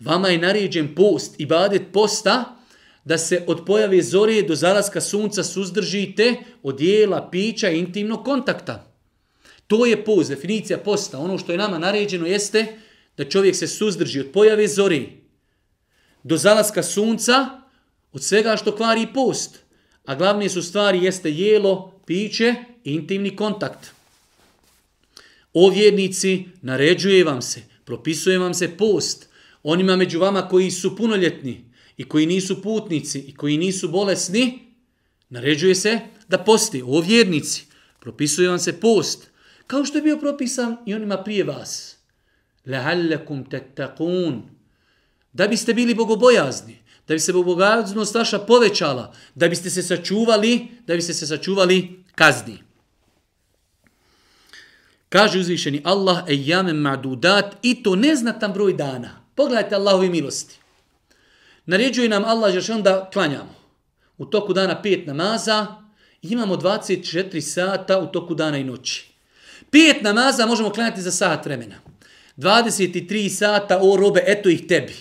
[0.01, 2.56] vama je naređen post, ibadet posta,
[3.08, 8.94] da se od pojave zore do zalaska sunca suzdržite od jela, pića i intimnog kontakta.
[9.68, 11.20] To je post, definicija posta.
[11.20, 12.66] Ono što je nama naređeno jeste
[13.18, 15.02] da čovjek se suzdrži od pojave zore
[16.24, 17.62] do zalaska sunca
[18.12, 19.60] od svega što kvari post.
[20.06, 23.92] A glavne su stvari jeste jelo, piće i intimni kontakt.
[25.54, 29.30] O vjernici, naređuje vam se, propisuje vam se post.
[29.64, 31.67] Onima među vama koji su punoljetni,
[31.98, 34.60] i koji nisu putnici i koji nisu bolesni,
[35.30, 37.66] naređuje se da posti o vjernici.
[38.00, 39.30] Propisuje vam se post,
[39.68, 41.98] kao što je bio propisan i onima prije vas.
[42.66, 44.42] La'allakum tattaqun.
[45.34, 50.96] Da biste bili bogobojazni, da bi se bogobojaznost vaša povećala, da biste se sačuvali, da
[50.96, 52.58] biste se sačuvali kazni.
[55.10, 59.24] Kaže uzvišeni Allah, ejamen ma'dudat, i to neznatan broj dana.
[59.36, 60.60] Pogledajte Allahove milosti.
[61.68, 63.56] Naređuje nam Allah Žešan da klanjamo.
[64.18, 65.68] U toku dana pet namaza,
[66.22, 69.12] imamo 24 sata u toku dana i noći.
[69.72, 71.76] Pet namaza možemo klanjati za sat vremena.
[72.38, 74.96] 23 sata, o robe, eto ih tebi.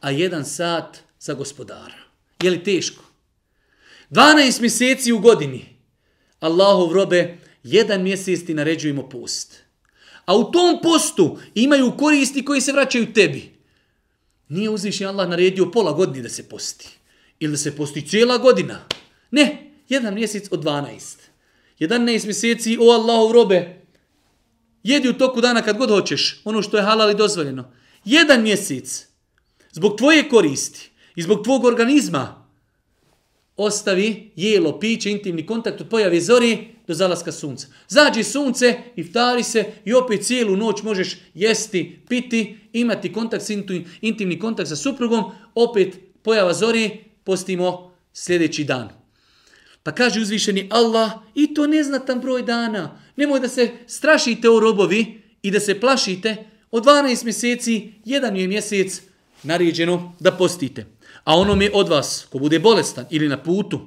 [0.00, 1.98] A jedan sat za gospodara.
[2.42, 3.04] Je li teško?
[4.10, 5.76] 12 mjeseci u godini.
[6.40, 9.62] Allahov robe, jedan mjesec ti naređujemo post.
[10.24, 13.57] A u tom postu imaju koristi koji se vraćaju tebi.
[14.48, 16.88] Nije uzvišnji Allah naredio pola godine da se posti.
[17.40, 18.80] Ili da se posti cijela godina.
[19.30, 21.16] Ne, jedan mjesec od 12.
[21.80, 23.80] 11 mjeseci, o Allahov robe,
[24.82, 27.72] jedi u toku dana kad god hoćeš, ono što je halal i dozvoljeno.
[28.04, 29.06] Jedan mjesec,
[29.72, 32.46] zbog tvoje koristi i zbog tvog organizma,
[33.56, 37.66] ostavi jelo, piće, intimni kontakt od pojave zori do zalaska sunca.
[37.88, 43.44] Zađi sunce, iftari se i opet cijelu noć možeš jesti, piti, imati kontakt,
[44.00, 45.24] intimni kontakt sa suprugom,
[45.54, 48.88] opet pojava zori, postimo sljedeći dan.
[49.82, 53.00] Pa kaže uzvišeni Allah, i to neznatan broj dana.
[53.16, 56.36] Nemoj da se strašite o robovi i da se plašite.
[56.70, 59.02] Od 12 mjeseci, jedan je mjesec
[59.42, 60.86] naređeno da postite.
[61.24, 63.80] A onome od vas, ko bude bolestan ili na putu,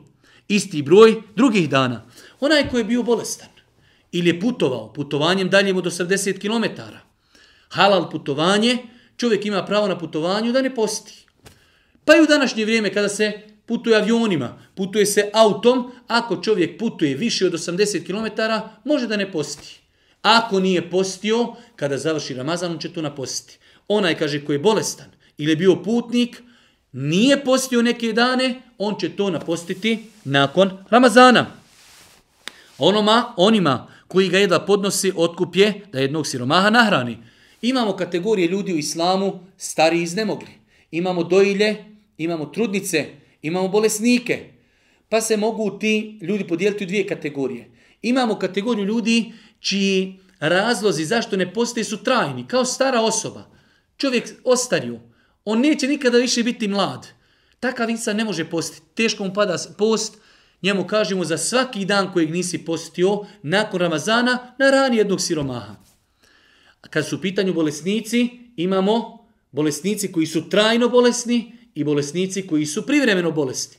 [0.47, 2.05] isti broj drugih dana.
[2.41, 3.47] Onaj ko je bio bolestan
[4.11, 6.81] ili je putovao putovanjem daljim od 80 km.
[7.69, 8.77] Halal putovanje,
[9.17, 11.25] čovjek ima pravo na putovanju da ne posti.
[12.05, 13.31] Pa i u današnje vrijeme kada se
[13.65, 18.41] putuje avionima, putuje se autom, ako čovjek putuje više od 80 km,
[18.85, 19.79] može da ne posti.
[20.21, 23.59] Ako nije postio, kada završi Ramazan, on će to napostiti.
[23.87, 26.41] Onaj, kaže, koji je bolestan ili je bio putnik,
[26.91, 31.60] nije postio neke dane, on će to napostiti nakon Ramazana.
[32.83, 37.17] Onoma, onima koji ga jedva podnosi, otkup je da jednog siromaha nahrani.
[37.61, 40.49] Imamo kategorije ljudi u islamu stari i iznemogli.
[40.91, 41.85] Imamo dojilje,
[42.17, 43.05] imamo trudnice,
[43.41, 44.49] imamo bolesnike.
[45.09, 47.71] Pa se mogu ti ljudi podijeliti u dvije kategorije.
[48.01, 53.43] Imamo kategoriju ljudi čiji razlozi zašto ne postoje su trajni, kao stara osoba.
[53.97, 54.99] Čovjek ostario,
[55.45, 57.07] on neće nikada više biti mlad.
[57.59, 58.87] Takav insan ne može postiti.
[58.95, 60.17] Teško mu pada post,
[60.61, 65.75] njemu kažemo za svaki dan kojeg nisi postio, nakon Ramazana, na rani jednog siromaha.
[66.81, 72.65] A kad su u pitanju bolesnici, imamo bolesnici koji su trajno bolesni i bolesnici koji
[72.65, 73.77] su privremeno bolesni.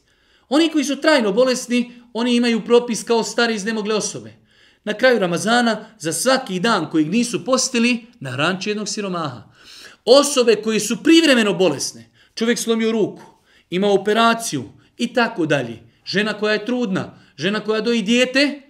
[0.48, 4.32] Oni koji su trajno bolesni, oni imaju propis kao stari iznemogle osobe.
[4.84, 9.42] Na kraju Ramazana, za svaki dan kojeg nisu postili, na ranče jednog siromaha.
[10.04, 13.22] Osobe koji su privremeno bolesne, čovjek slomio ruku,
[13.70, 14.64] ima operaciju
[14.98, 15.91] i tako dalje.
[16.04, 18.60] Žena koja je trudna, žena koja doji dijete,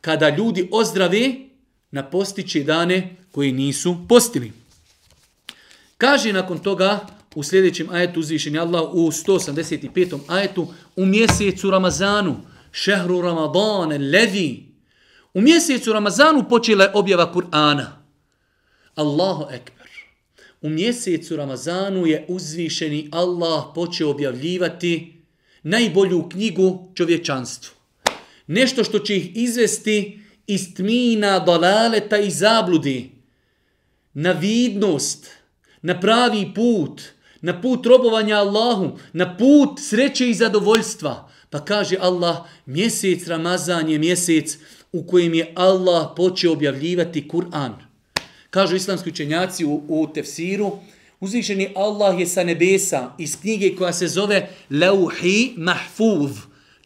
[0.00, 1.34] kada ljudi ozdrave,
[1.90, 4.52] na postići dane koji nisu postili.
[5.98, 10.18] Kaže nakon toga u sljedećem ajetu uzvišen Allah u 185.
[10.28, 12.36] ajetu u mjesecu Ramazanu,
[12.72, 14.68] šehru Ramadane, levi,
[15.34, 17.86] u mjesecu Ramazanu počela je objava Kur'ana.
[18.94, 19.88] Allahu ekber.
[20.62, 25.17] U mjesecu Ramazanu je uzvišeni Allah počeo objavljivati
[25.68, 27.74] najbolju knjigu čovječanstvu.
[28.46, 33.10] Nešto što će ih izvesti iz tmina, dalaleta i zabludi.
[34.14, 35.26] Na vidnost,
[35.82, 37.02] na pravi put,
[37.40, 41.30] na put robovanja Allahu, na put sreće i zadovoljstva.
[41.50, 44.56] Pa kaže Allah, mjesec Ramazan je mjesec
[44.92, 47.72] u kojem je Allah počeo objavljivati Kur'an.
[48.50, 50.78] Kažu islamski učenjaci u, u tefsiru,
[51.20, 56.36] uzvišeni Allah je sa nebesa iz knjige koja se zove Lauhi Mahfuz,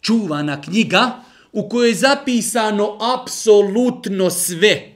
[0.00, 4.92] čuvana knjiga u kojoj je zapisano apsolutno sve.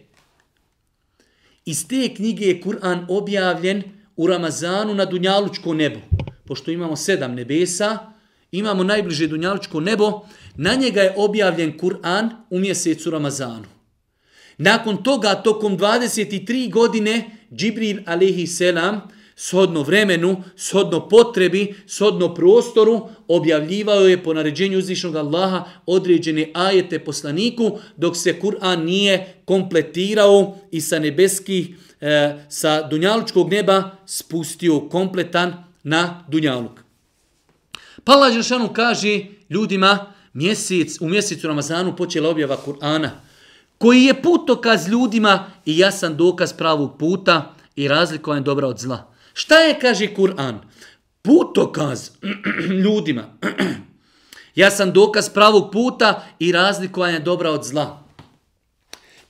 [1.65, 3.83] Iz te knjige je Kur'an objavljen
[4.17, 6.01] u Ramazanu na Dunjalučko nebo.
[6.45, 7.99] Pošto imamo sedam nebesa,
[8.53, 10.21] imamo najbliže Dunjalučko nebo,
[10.57, 13.67] na njega je objavljen Kur'an u mjesecu Ramazanu.
[14.59, 19.01] Nakon toga, tokom 23 godine, Džibril alaihi selam,
[19.37, 27.79] shodno vremenu, shodno potrebi, shodno prostoru, objavljivao je po naređenju uzvišnog Allaha određene ajete poslaniku,
[27.97, 31.69] dok se Kur'an nije kompletirao i sa nebeskih,
[32.01, 36.81] e, sa dunjalučkog neba spustio kompletan na dunjaluk.
[38.05, 38.33] Pa Allah
[38.73, 39.21] kaže
[39.51, 43.11] ljudima, mjesec, u mjesecu Ramazanu počela objava Kur'ana.
[43.79, 49.16] koji je putokaz ljudima i jasan dokaz pravog puta i razlikovan dobra od zla.
[49.37, 50.59] Šta je, kaže Kur'an?
[51.23, 52.11] Putokaz
[52.85, 53.39] ljudima.
[54.63, 58.03] ja sam dokaz pravog puta i razlikovanja dobra od zla.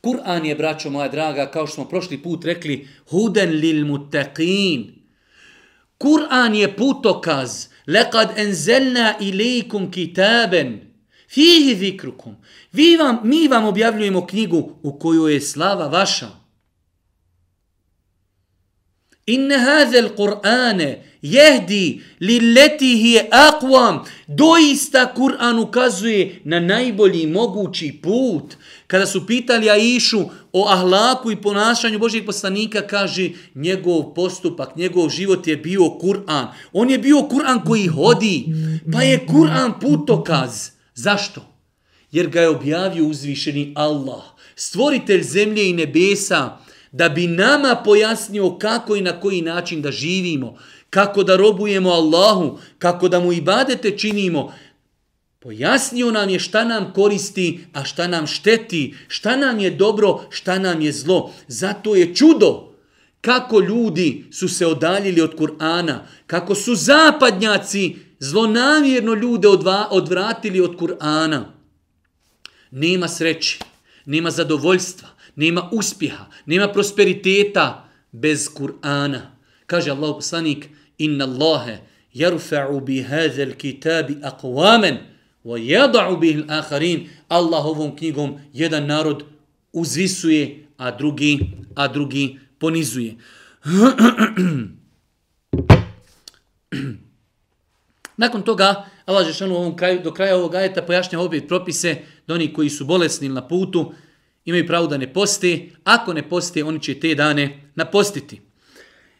[0.01, 4.87] Kur'an je, braćo moja draga, kao što smo prošli put rekli, huden lil mutaqin.
[5.99, 7.67] Kur'an je putokaz.
[7.87, 10.81] Lekad enzelna ilaikum kitaben.
[11.29, 12.37] Fihi zikrukum.
[12.73, 16.46] Vi vam, mi vam objavljujemo knjigu u kojoj je slava vaša.
[19.27, 24.05] Inne hazel Kur'ane jehdi lilleti hi aqwam.
[24.29, 28.57] Doista Kur'an ukazuje na najbolji mogući put.
[28.87, 35.47] Kada su pitali Aishu o ahlaku i ponašanju Božijeg poslanika, kaže njegov postupak, njegov život
[35.47, 36.47] je bio Kur'an.
[36.73, 38.47] On je bio Kur'an koji hodi,
[38.93, 40.71] pa je Kur'an putokaz.
[40.95, 41.41] Zašto?
[42.13, 44.23] Jer ga je objavio uzvišeni Allah,
[44.57, 46.59] stvoritelj zemlje i nebesa,
[46.97, 50.57] da bi nama pojasnio kako i na koji način da živimo,
[50.91, 54.53] kako da robujemo Allahu, kako da mu ibadete činimo,
[55.47, 60.59] Pojasnio nam je šta nam koristi, a šta nam šteti, šta nam je dobro, šta
[60.59, 61.33] nam je zlo.
[61.49, 62.75] Zato je čudo
[63.21, 70.77] kako ljudi su se odaljili od Kur'ana, kako su zapadnjaci zlonamjerno ljude odva, odvratili od
[70.77, 71.45] Kur'ana.
[72.71, 73.59] Nema sreći,
[74.07, 79.21] nema zadovoljstva, nema uspjeha, nema prosperiteta bez Kur'ana.
[79.67, 80.69] Kaže Allah poslanik,
[80.99, 81.79] inna Allahe
[82.15, 84.99] jarufa'u bi hazel kitabi akvamen,
[85.45, 89.25] wa jada'u bi il aharin, Allah ovom knjigom jedan narod
[89.73, 91.41] uzvisuje, a drugi,
[91.75, 93.15] a drugi ponizuje.
[98.17, 102.35] Nakon toga, Allah Žešanu u ovom kraju, do kraja ovog ajeta pojašnja opet propise da
[102.35, 103.93] oni koji su bolesni na putu,
[104.46, 105.70] imaju pravo da ne poste.
[105.84, 108.42] Ako ne poste, oni će te dane napostiti.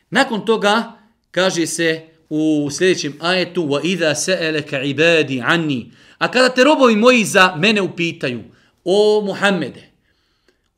[0.10, 0.92] Nakon toga,
[1.32, 7.56] kaže se u sljedećem ajetu وَإِذَا سَأَلَكَ عِبَادِ عَنِّي A kada te robovi moji za
[7.56, 8.44] mene upitaju,
[8.84, 9.90] o Muhammede,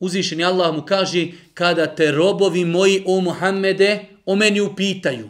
[0.00, 5.28] uzvišeni Allah mu kaže, kada te robovi moji, o Muhammede, o meni upitaju,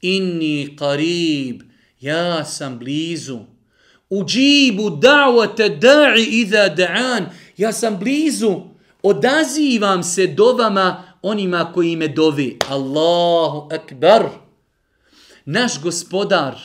[0.00, 1.62] inni qarib,
[2.00, 3.40] ja sam blizu,
[4.10, 7.24] uđibu da'wate da'i iza da'an,
[7.57, 8.61] ja sam blizu,
[9.03, 12.59] odazivam se dovama onima koji me dovi.
[12.69, 14.29] Allahu akbar.
[15.45, 16.55] Naš gospodar,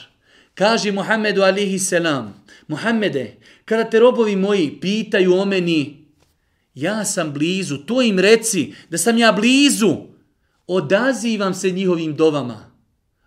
[0.55, 2.35] Kaže Muhammedu alihi selam,
[2.69, 6.07] Muhammede, kada te robovi moji pitaju o meni,
[6.75, 9.97] ja sam blizu, to im reci, da sam ja blizu,
[10.67, 12.71] odazivam se njihovim dovama.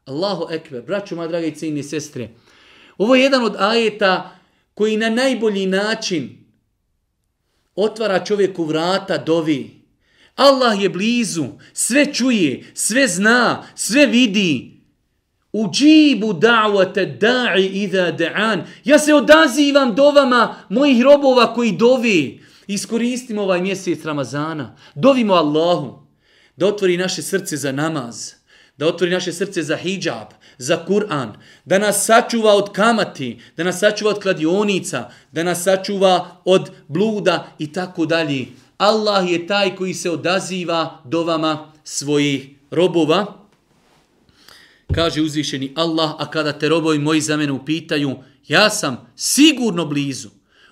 [0.05, 2.30] Allahu ekber, braću moja draga i sestre,
[2.97, 4.39] ovo je jedan od ajeta
[4.74, 6.45] koji na najbolji način
[7.76, 9.82] otvara čovjeku vrata dovi.
[10.36, 14.76] Allah je blizu, sve čuje, sve zna, sve vidi,
[15.55, 18.61] Uđibu da'wate da'i iza da'an.
[18.84, 22.43] Ja se odazivam dovama mojih robova koji dovi.
[22.67, 24.76] Iskoristimo ovaj mjesec Ramazana.
[24.95, 25.99] Dovimo Allahu
[26.55, 28.34] da otvori naše srce za namaz.
[28.78, 30.28] Da otvori naše srce za hijab,
[30.58, 31.34] za Kur'an.
[31.66, 37.47] Da nas sačuva od kamati, da nas sačuva od kladionica, da nas sačuva od bluda
[37.60, 38.45] i tako dalje.
[38.78, 43.45] Allah je taj koji se odaziva dovama svojih robova
[44.95, 48.16] kaže uzvišeni Allah, a kada te robovi moji za mene upitaju,
[48.47, 50.30] ja sam sigurno blizu.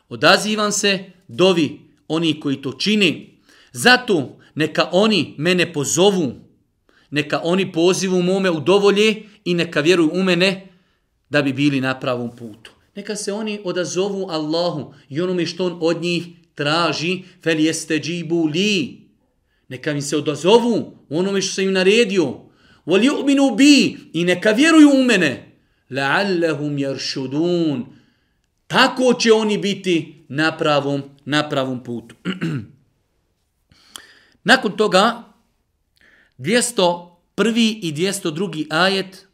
[0.10, 3.40] Odazivam se, dovi oni koji to čini.
[3.72, 6.34] Zato neka oni mene pozovu,
[7.12, 10.68] neka oni pozivu mome u dovolje i neka vjeruju u mene
[11.30, 12.72] da bi bili na pravom putu.
[12.96, 16.24] Neka se oni odazovu Allahu i onome što on od njih
[16.56, 19.02] traži, fel jeste džibu li.
[19.68, 22.40] Neka mi se odazovu onome što sam im naredio.
[22.86, 25.52] Voli u'minu bi i neka vjeruju u mene.
[25.90, 27.86] La'allahum jaršudun.
[28.68, 32.16] Tako će oni biti na pravom, na pravom putu.
[34.44, 35.24] Nakon toga,
[36.40, 37.80] 201.
[37.82, 38.66] i 202.
[38.70, 39.28] ajet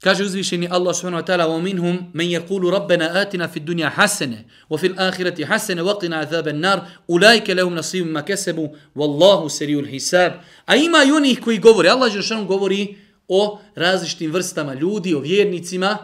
[0.00, 4.36] Kaže uzvišeni Allah subhanahu wa ta'ala wa minhum men yaqulu rabbana atina fid dunya hasana
[4.70, 9.86] wa fil akhirati hasana wa qina adhaban nar ulaika lahum nasibun ma kasabu wallahu sariul
[9.88, 10.32] hisab.
[10.66, 12.96] A ima i onih koji govore Allah dželle govori
[13.28, 15.98] o različitim vrstama ljudi o vjernicima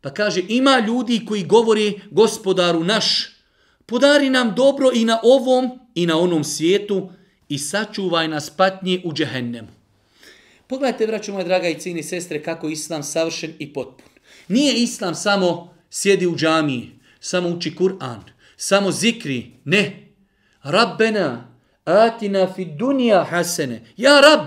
[0.00, 3.30] pa kaže ima ljudi koji govori gospodaru naš
[3.86, 7.10] podari nam dobro i na ovom i na onom svijetu
[7.48, 9.83] i sačuvaj nas patnje u džehennemu.
[10.66, 14.08] Pogledajte, braćo moje draga i cini sestre, kako islam savršen i potpun.
[14.48, 16.90] Nije islam samo sjedi u džamiji,
[17.20, 18.20] samo uči Kur'an,
[18.56, 19.50] samo zikri.
[19.64, 20.08] Ne.
[20.62, 21.54] Rabbena,
[21.84, 23.84] atina fi dunija hasene.
[23.96, 24.46] Ja, Rab,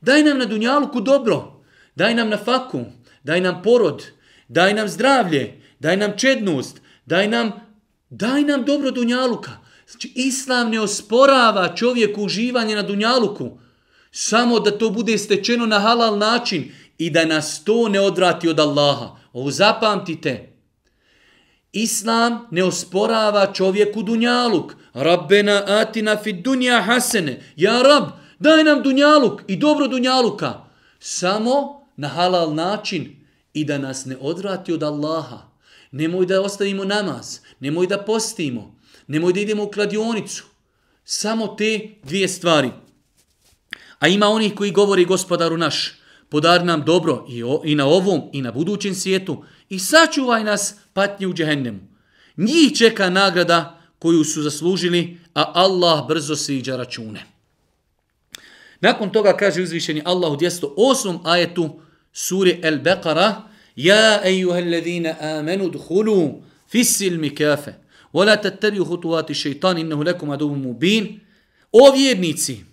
[0.00, 1.62] daj nam na dunjaluku dobro.
[1.94, 2.84] Daj nam na faku.
[3.22, 4.06] Daj nam porod.
[4.48, 5.60] Daj nam zdravlje.
[5.78, 6.80] Daj nam čednost.
[7.06, 7.52] Daj nam,
[8.10, 9.50] daj nam dobro dunjaluka.
[9.90, 13.58] Znači, Islam ne osporava čovjeku uživanje na dunjaluku.
[14.10, 18.60] Samo da to bude stečeno na halal način i da nas to ne odvrati od
[18.60, 19.16] Allaha.
[19.32, 20.52] Ovo zapamtite.
[21.72, 24.74] Islam ne osporava čovjeku dunjaluk.
[24.92, 27.42] Rabbena atina fi dunja hasene.
[27.56, 28.04] Ja rab,
[28.38, 30.64] daj nam dunjaluk i dobro dunjaluka.
[30.98, 33.16] Samo na halal način
[33.52, 35.38] i da nas ne odvrati od Allaha.
[35.90, 40.44] Nemoj da ostavimo namaz, nemoj da postimo, nemoj da idemo u kladionicu.
[41.04, 42.70] Samo te dvije stvari.
[44.00, 45.94] A ima onih koji govori gospodaru naš,
[46.28, 50.74] podar nam dobro i, o, i na ovom i na budućem svijetu i sačuvaj nas
[50.92, 51.80] patnje u džehennemu.
[52.36, 57.24] Njih čeka nagrada koju su zaslužili, a Allah brzo siđa račune.
[58.80, 61.18] Nakon toga kaže uzvišeni Allah u 208.
[61.24, 61.80] ajetu
[62.12, 63.34] suri El Beqara
[63.76, 67.74] Ja ejuha alladhina amanu dhulu fisil mi kafe
[68.12, 71.20] wa la tattabi'u khutuwati shaytan innahu lakum aduwwun mubin
[71.72, 72.64] O vjernici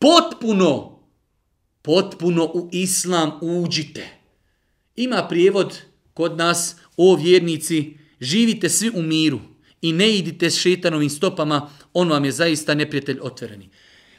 [0.00, 1.00] potpuno
[1.82, 4.08] potpuno u islam uđite.
[4.96, 5.78] Ima prijevod
[6.14, 9.40] kod nas, o vjernici, živite svi u miru
[9.82, 13.68] i ne idite s šetanovim stopama, on vam je zaista neprijatelj otvoreni.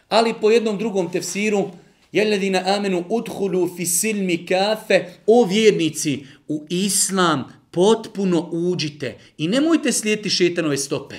[0.10, 1.72] Ali po jednom drugom tefsiru,
[2.12, 10.30] jeledina amenu udhulu fi silmi kafe, o vjernici, u islam potpuno uđite i nemojte slijeti
[10.30, 11.16] šetanove stope.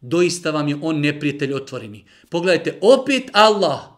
[0.00, 2.04] Doista vam je on neprijatelj otvoreni.
[2.30, 3.97] Pogledajte, opet Allah,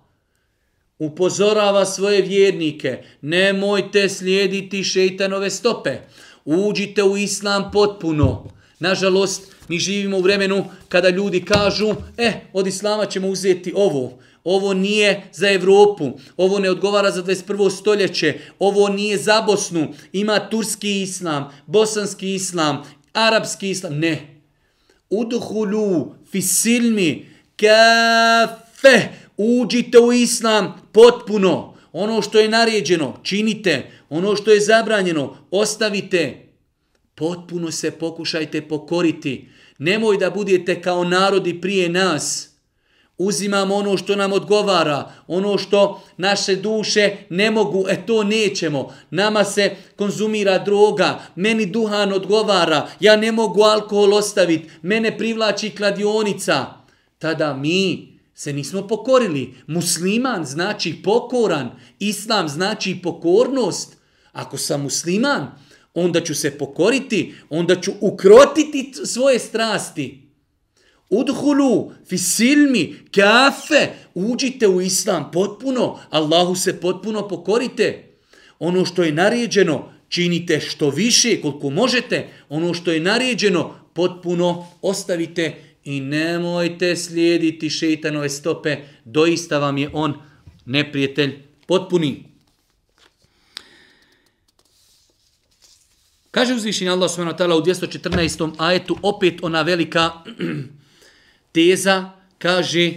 [1.01, 5.98] upozorava svoje vjernike, nemojte slijediti šeitanove stope,
[6.44, 8.51] uđite u islam potpuno.
[8.78, 14.74] Nažalost, mi živimo u vremenu kada ljudi kažu, e, od islama ćemo uzeti ovo, ovo
[14.74, 17.70] nije za Evropu, ovo ne odgovara za 21.
[17.70, 22.82] stoljeće, ovo nije za Bosnu, ima turski islam, bosanski islam,
[23.12, 24.40] arapski islam, ne.
[25.11, 27.26] Uduhulu fi silmi
[27.57, 29.09] kafe,
[29.41, 31.74] uđite u islam potpuno.
[31.93, 33.91] Ono što je naređeno, činite.
[34.11, 36.47] Ono što je zabranjeno, ostavite.
[37.14, 39.49] Potpuno se pokušajte pokoriti.
[39.78, 42.51] Nemoj da budete kao narodi prije nas.
[43.18, 48.95] Uzimamo ono što nam odgovara, ono što naše duše ne mogu, e to nećemo.
[49.11, 56.66] Nama se konzumira droga, meni duhan odgovara, ja ne mogu alkohol ostaviti, mene privlači kladionica.
[57.18, 58.09] Tada mi
[58.41, 59.55] se nismo pokorili.
[59.66, 63.97] Musliman znači pokoran, islam znači pokornost.
[64.32, 65.51] Ako sam musliman,
[65.95, 70.28] onda ću se pokoriti, onda ću ukrotiti svoje strasti.
[71.11, 78.16] Udhulu, fisilmi, kafe, uđite u islam potpuno, Allahu se potpuno pokorite.
[78.59, 82.28] Ono što je naređeno, činite što više, koliko možete.
[82.49, 90.13] Ono što je naređeno, potpuno ostavite i nemojte slijediti šeitanove stope, doista vam je on
[90.65, 92.23] neprijatelj potpuni.
[96.32, 98.51] Kaže uzvišenje Allah subhanahu wa u 214.
[98.57, 100.11] ajetu, opet ona velika
[101.51, 102.91] teza, kaže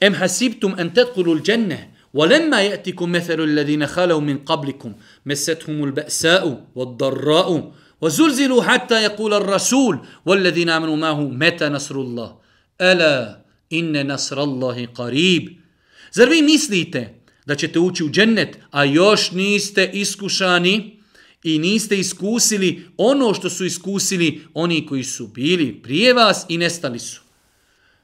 [0.00, 4.92] Em hasibtum en tedkulu l'đenne, ولما يأتكم مثل الذين خلوا من قبلكم
[5.26, 12.36] مستهم البأساء والضراء وزلزلوا حتى يقول الرسول والذين آمنوا معه متى نصر الله
[12.80, 15.64] ألا إن نصر الله قريب
[16.12, 17.14] Zar vi mislite
[17.46, 21.00] da ćete ući u džennet, a još niste iskušani
[21.42, 26.98] i niste iskusili ono što su iskusili oni koji su bili prije vas i nestali
[26.98, 27.20] su?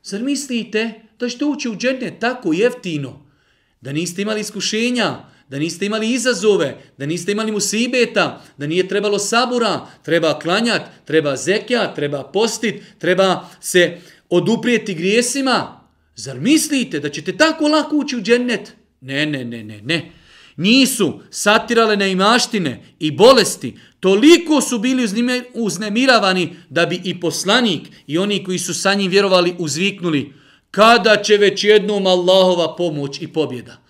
[0.02, 3.26] Zar mislite da ćete ući u džennet tako jeftino,
[3.80, 5.18] da niste imali iskušenja,
[5.49, 11.35] da niste imali izazove, da niste imali musibeta, da nije trebalo sabura, treba klanjat, treba
[11.35, 13.97] zekjat, treba postit, treba se
[14.29, 15.81] oduprijeti grijesima.
[16.15, 18.73] Zar mislite da ćete tako lako ući u džennet?
[19.01, 20.11] Ne, ne, ne, ne, ne.
[20.57, 25.07] Nisu satirale na imaštine i bolesti, toliko su bili
[25.53, 30.33] uznemiravani da bi i poslanik i oni koji su sa njim vjerovali uzviknuli
[30.71, 33.84] kada će već jednom Allahova pomoć i pobjeda.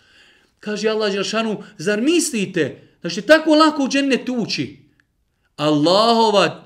[0.66, 4.90] Kaže Allah Đelšanu, zar mislite da će tako lako u džennet ući?
[5.56, 6.66] Allahova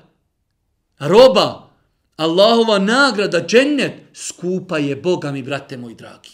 [0.98, 1.70] roba,
[2.16, 6.30] Allahova nagrada, džennet, skupa je Boga mi, brate moji dragi.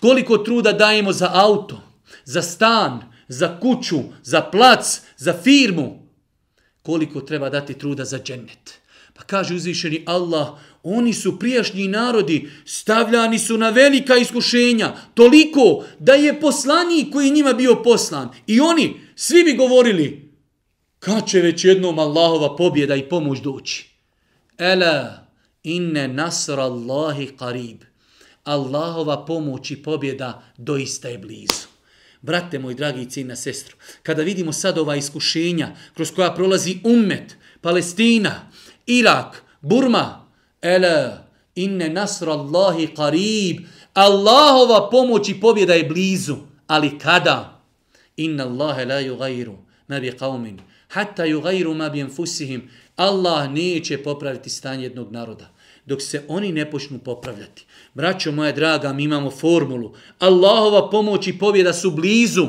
[0.00, 1.80] Koliko truda dajemo za auto,
[2.24, 6.08] za stan, za kuću, za plac, za firmu,
[6.82, 8.80] koliko treba dati truda za džennet.
[9.18, 10.48] Pa kaže uzvišeni Allah,
[10.82, 17.52] oni su prijašnji narodi, stavljani su na velika iskušenja, toliko da je poslanik koji njima
[17.52, 18.28] bio poslan.
[18.46, 20.30] I oni, svi bi govorili,
[20.98, 23.88] kad će već jednom Allahova pobjeda i pomoć doći?
[24.58, 25.26] Ela,
[25.62, 27.78] inne nasra Allahi qarib.
[28.44, 31.68] Allahova pomoć i pobjeda doista je blizu.
[32.22, 37.36] Brate moj, dragi i cina sestru, kada vidimo sad ova iskušenja kroz koja prolazi ummet,
[37.60, 38.50] Palestina,
[38.88, 40.26] Irak, Burma,
[40.62, 41.24] Ela,
[41.54, 43.66] inne nasra Allahi qarib.
[43.94, 46.36] Allahova pomoć i pobjeda je blizu.
[46.66, 47.60] Ali kada?
[48.16, 49.56] Inna Allahe la yugayru
[49.88, 50.58] ma bi qavmin.
[50.88, 52.70] Hatta yugayru ma bi enfusihim.
[52.96, 55.58] Allah neće popraviti stanje jednog naroda
[55.88, 57.64] dok se oni ne počnu popravljati.
[57.94, 59.92] Braćo moja draga, mi imamo formulu.
[60.18, 62.46] Allahova pomoć i pobjeda su blizu.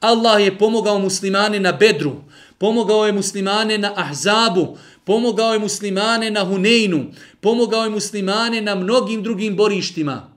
[0.00, 2.16] Allah je pomogao muslimane na Bedru,
[2.58, 7.06] pomogao je muslimane na Ahzabu, pomogao je muslimane na Huneinu,
[7.40, 10.28] pomogao je muslimane na mnogim drugim borištima.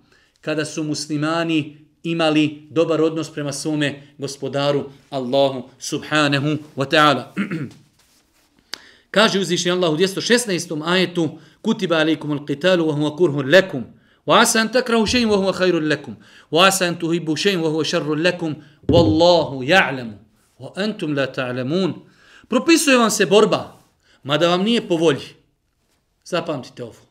[0.41, 7.33] Kada su muslimani imali dobar odnos prema svome gospodaru Allahu subhanahu wa ta'ala.
[9.11, 10.81] Kaže uzvišnji Allah u 216.
[10.85, 11.29] ajetu
[11.61, 13.83] Kutiba alaikum al-qitalu wa huwa kurhun lakum.
[14.25, 16.15] Wa asa an takrahu shay'in wa huwa khairun lakum.
[16.51, 18.55] Wa asa an tuhibbu shay'in wa huwa sharrun lakum.
[18.89, 20.17] Wallahu ya'lamu
[20.59, 21.93] wa antum la ta'lamun.
[22.49, 23.77] Propisuje vam se borba,
[24.23, 25.27] mada vam nije po volji.
[26.25, 27.01] Zapamtite ovo.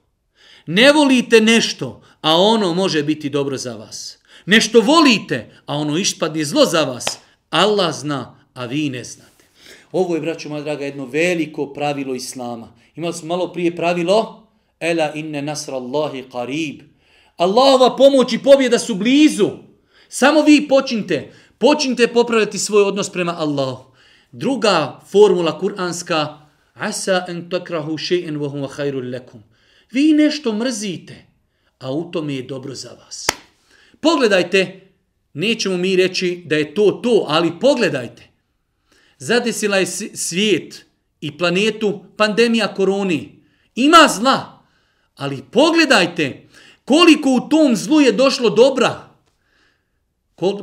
[0.66, 4.18] Ne volite nešto, a ono može biti dobro za vas.
[4.46, 7.18] Nešto volite, a ono ispadne zlo za vas.
[7.50, 9.44] Allah zna, a vi ne znate.
[9.92, 12.72] Ovo je, braćo moja draga, jedno veliko pravilo Islama.
[12.94, 14.46] Imali smo malo prije pravilo,
[14.80, 16.82] Ela inne nasra Allahi qarib.
[17.36, 19.50] Allahova pomoć i pobjeda su blizu.
[20.08, 21.32] Samo vi počnite.
[21.58, 23.84] Počnite popraviti svoj odnos prema Allahu.
[24.32, 26.38] Druga formula kuranska,
[26.74, 29.42] asa en takrahu še'en wa huwa khairul lakum.
[29.90, 31.26] Vi nešto mrzite,
[31.78, 33.26] a u tome je dobro za vas.
[34.00, 34.80] Pogledajte,
[35.34, 38.28] nećemo mi reći da je to to, ali pogledajte.
[39.18, 40.86] Zadesila je svijet
[41.20, 43.42] i planetu pandemija koroni.
[43.74, 44.62] Ima zla,
[45.14, 46.48] ali pogledajte
[46.84, 49.11] koliko u tom zlu je došlo dobra.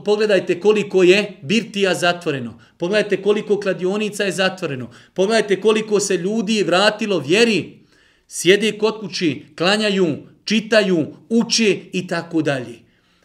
[0.06, 2.60] Pogledajte koliko je birtija zatvoreno.
[2.78, 4.92] Pogledajte koliko kladionica je zatvoreno.
[5.14, 7.80] Pogledajte koliko se ljudi vratilo vjeri.
[8.28, 12.80] Sjede kod kući, klanjaju, čitaju, uče i tako dalje.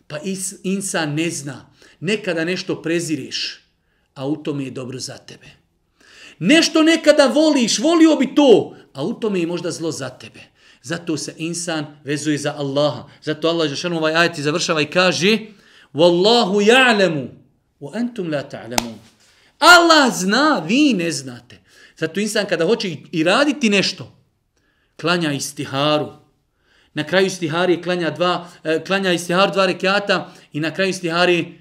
[0.07, 0.17] Pa
[0.63, 1.71] insan ne zna.
[2.01, 3.61] Nekada nešto preziriš,
[4.15, 5.47] a u tome je dobro za tebe.
[6.39, 10.41] Nešto nekada voliš, volio bi to, a u tome je možda zlo za tebe.
[10.83, 13.09] Zato se insan vezuje za Allaha.
[13.23, 15.39] Zato Allah Žešanu ovaj ajati završava i kaže
[15.95, 17.29] Wallahu ja'lemu
[17.81, 18.99] wa antum la ta'lamun.
[19.59, 21.61] Allah zna, vi ne znate.
[21.97, 24.13] Zato insan kada hoće i raditi nešto,
[25.01, 26.13] klanja istiharu.
[26.95, 31.59] Na kraju istihari klanja, dva, e, klanja istihar dva rekiata i na kraju istihari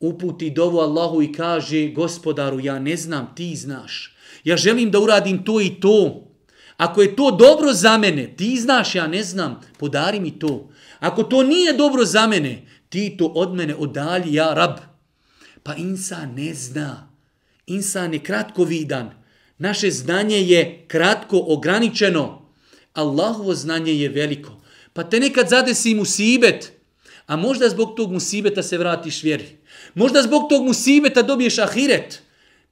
[0.00, 4.16] uputi dovu Allahu i kaže gospodaru ja ne znam, ti znaš.
[4.44, 6.26] Ja želim da uradim to i to.
[6.76, 10.70] Ako je to dobro za mene, ti znaš, ja ne znam, podari mi to.
[11.00, 14.78] Ako to nije dobro za mene, ti to od mene odalji, ja rab.
[15.62, 17.10] Pa insan ne zna.
[17.66, 19.10] Insan je kratko vidan.
[19.58, 22.52] Naše znanje je kratko ograničeno.
[22.92, 24.60] Allahovo znanje je veliko.
[24.92, 26.72] Pa te nekad zadesi musibet,
[27.26, 29.58] a možda zbog tog musibeta se vratiš vjeri.
[29.94, 32.22] Možda zbog tog musibeta dobiješ ahiret.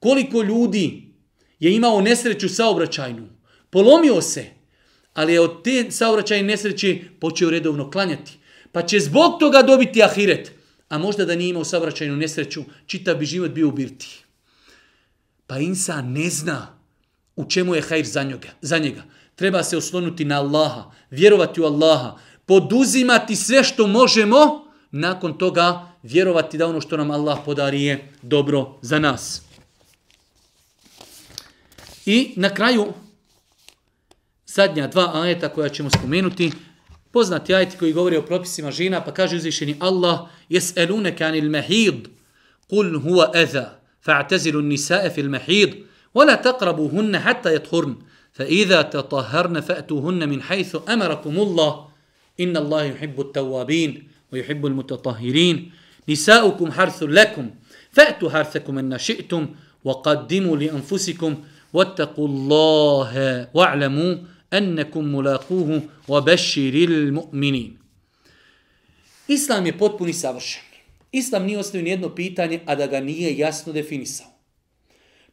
[0.01, 1.15] Koliko ljudi
[1.61, 3.29] je imao nesreću saobraćajnu,
[3.71, 4.47] polomio se,
[5.15, 8.38] ali je od te saobraćajne nesreće počeo redovno klanjati.
[8.79, 10.53] Pa će zbog toga dobiti ahiret.
[10.89, 14.25] A možda da nije imao saobraćajnu nesreću, čitav bi život bio u birti.
[15.47, 16.79] Pa insan ne zna
[17.37, 18.49] u čemu je hajr za njega.
[18.61, 19.03] Za njega.
[19.35, 26.59] Treba se oslonuti na Allaha, vjerovati u Allaha, poduzimati sve što možemo, nakon toga vjerovati
[26.59, 29.43] da ono što nam Allah podari je dobro za nas.
[32.07, 32.93] I na kraju,
[34.47, 36.53] zadnja dva ajeta koja ćemo spomenuti,
[37.13, 42.09] Poznati ajti koji govori o propisima žena, pa kaže uzvišeni Allah, jes elune kanil mehid,
[42.71, 47.95] kul huwa eza, fa'tazilu nisae fil mehid, ولا تقربوهن حتى يطهرن
[48.33, 51.89] فإذا تطهرن فأتوهن من حيث أمركم الله
[52.41, 55.73] إن الله يحب التوابين ويحب المتطهرين
[56.09, 57.51] نساؤكم حرث لكم
[57.93, 59.47] فأتوا حرثكم أن شئتم
[59.85, 61.35] وقدموا لأنفسكم
[61.73, 64.15] واتقوا الله واعلموا
[64.51, 67.79] ennekum mulaquhu wa bashiril mu'minin.
[69.29, 70.63] Islam je potpuni savršen.
[71.13, 74.27] Islam nije ostavio ni jedno pitanje, a da ga nije jasno definisao.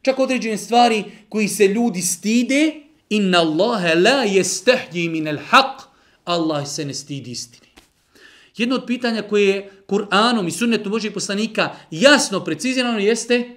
[0.02, 2.74] Čak određene stvari koji se ljudi stide,
[3.08, 5.82] inna Allahe la jestehji min al haq,
[6.24, 7.66] Allah se ne stidi istini.
[8.56, 13.50] Jedno od pitanja koje je Kur'anom i sunnetom Božih poslanika jasno precizirano jeste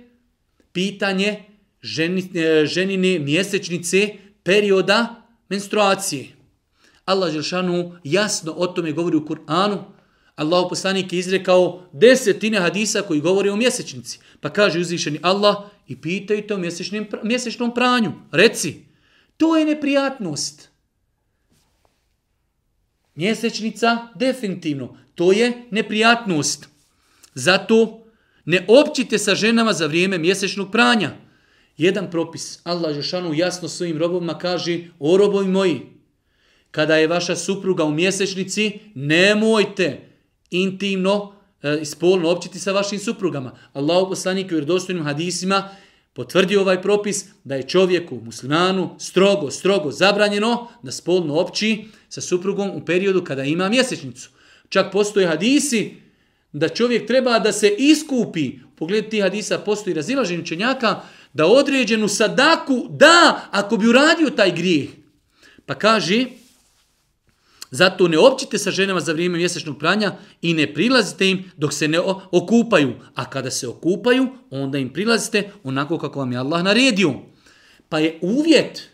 [0.72, 4.10] pitanje e, ženine mjesečnice
[4.44, 5.19] perioda
[5.50, 6.28] menstruacije.
[7.06, 9.84] Allah Želšanu jasno o tome govori u Kur'anu.
[10.36, 14.20] Allah poslanik je izrekao desetine hadisa koji govori o mjesečnici.
[14.40, 15.56] Pa kaže uzvišeni Allah
[15.88, 18.12] i pitajte o mjesečnim, mjesečnom pranju.
[18.32, 18.86] Reci,
[19.38, 20.70] to je neprijatnost.
[23.16, 26.70] Mjesečnica, definitivno, to je neprijatnost.
[27.34, 28.06] Zato
[28.46, 31.12] ne općite sa ženama za vrijeme mjesečnog pranja.
[31.80, 35.82] Jedan propis, Allah Žešanu jasno svojim robovima kaže, o robovi moji,
[36.72, 40.10] kada je vaša supruga u mjesečnici, nemojte
[40.52, 43.56] intimno e, i e, spolno općiti sa vašim suprugama.
[43.74, 45.70] Allah poslanik u vjerodostojnim hadisima
[46.14, 52.70] potvrdio ovaj propis da je čovjeku, muslimanu, strogo, strogo zabranjeno da spolno opći sa suprugom
[52.70, 54.30] u periodu kada ima mjesečnicu.
[54.70, 55.96] Čak postoje hadisi
[56.52, 58.52] da čovjek treba da se iskupi.
[58.74, 61.02] U pogledu tih hadisa postoji razilaženje učenjaka
[61.34, 64.90] da određenu sadaku da ako bi uradio taj grijeh.
[65.66, 66.26] Pa kaže,
[67.72, 71.88] zato ne općite sa ženama za vrijeme mjesečnog pranja i ne prilazite im dok se
[71.88, 72.00] ne
[72.32, 72.94] okupaju.
[73.16, 77.14] A kada se okupaju, onda im prilazite onako kako vam je Allah naredio.
[77.90, 78.90] Pa je uvjet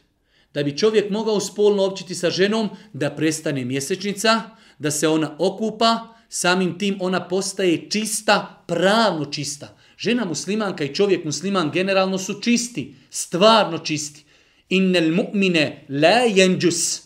[0.53, 4.41] da bi čovjek mogao spolno općiti sa ženom da prestane mjesečnica,
[4.79, 9.74] da se ona okupa, samim tim ona postaje čista, pravno čista.
[9.97, 14.23] Žena muslimanka i čovjek musliman generalno su čisti, stvarno čisti.
[14.69, 17.01] Innel mu'mine la jenđus.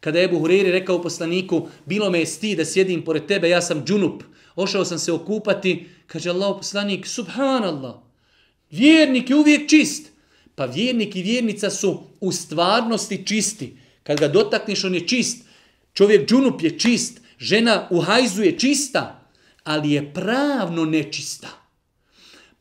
[0.00, 3.62] Kada je Ebu Hureyri rekao poslaniku, bilo me je sti da sjedim pored tebe, ja
[3.62, 4.22] sam džunup.
[4.56, 7.94] Ošao sam se okupati, kaže Allah poslanik, subhanallah,
[8.70, 10.10] vjernik je uvijek čist.
[10.54, 13.76] Pa vjernik i vjernica su u stvarnosti čisti.
[14.02, 15.44] Kad ga dotakneš, on je čist.
[15.94, 17.20] Čovjek džunup je čist.
[17.38, 19.30] Žena u hajzu je čista,
[19.64, 21.63] ali je pravno nečista.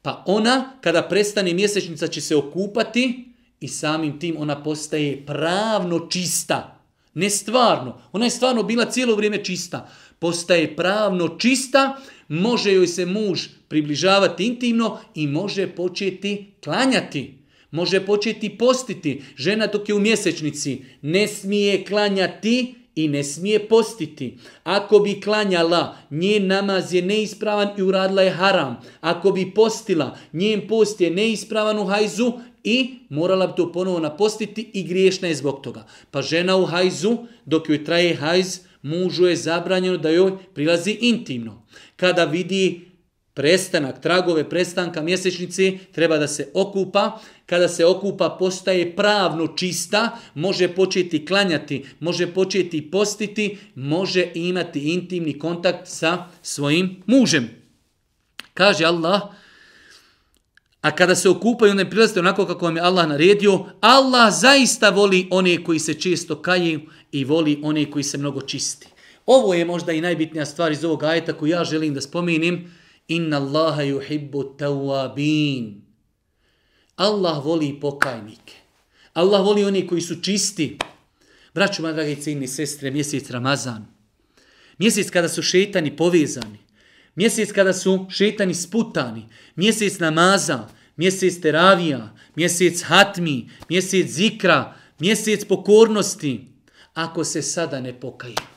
[0.03, 3.25] Pa ona, kada prestane mjesečnica, će se okupati
[3.59, 6.79] i samim tim ona postaje pravno čista.
[7.13, 8.01] Ne stvarno.
[8.11, 9.89] Ona je stvarno bila cijelo vrijeme čista.
[10.19, 11.97] Postaje pravno čista,
[12.27, 17.37] može joj se muž približavati intimno i može početi klanjati.
[17.71, 19.21] Može početi postiti.
[19.37, 24.37] Žena dok je u mjesečnici ne smije klanjati i ne smije postiti.
[24.63, 28.77] Ako bi klanjala, njen namaz je neispravan i uradila je haram.
[29.01, 32.31] Ako bi postila, njen post je neispravan u hajzu
[32.63, 35.85] i morala bi to ponovo napostiti i griješna je zbog toga.
[36.11, 41.63] Pa žena u hajzu, dok joj traje hajz, mužu je zabranjeno da joj prilazi intimno.
[41.95, 42.92] Kada vidi
[43.33, 47.19] prestanak, tragove prestanka mjesečnice, treba da se okupa.
[47.45, 55.39] Kada se okupa, postaje pravno čista, može početi klanjati, može početi postiti, može imati intimni
[55.39, 57.49] kontakt sa svojim mužem.
[58.53, 59.21] Kaže Allah,
[60.81, 65.27] a kada se okupaju, onda prilazite onako kako vam je Allah naredio, Allah zaista voli
[65.31, 66.81] one koji se često kaju
[67.11, 68.87] i voli one koji se mnogo čisti.
[69.25, 72.71] Ovo je možda i najbitnija stvar iz ovog ajeta koju ja želim da spomenim,
[73.07, 75.81] Inna Allaha yuhibbu tawabin.
[76.97, 78.53] Allah voli pokajnike.
[79.13, 80.77] Allah voli oni koji su čisti.
[81.53, 83.85] Braću, moja dragi cijeni sestre, mjesec Ramazan.
[84.77, 86.57] Mjesec kada su šetani povezani.
[87.15, 89.25] Mjesec kada su šetani sputani.
[89.55, 90.67] Mjesec namaza.
[90.97, 92.15] Mjesec teravija.
[92.35, 93.49] Mjesec hatmi.
[93.69, 94.75] Mjesec zikra.
[94.99, 96.47] Mjesec pokornosti.
[96.93, 98.53] Ako se sada ne pokajemo.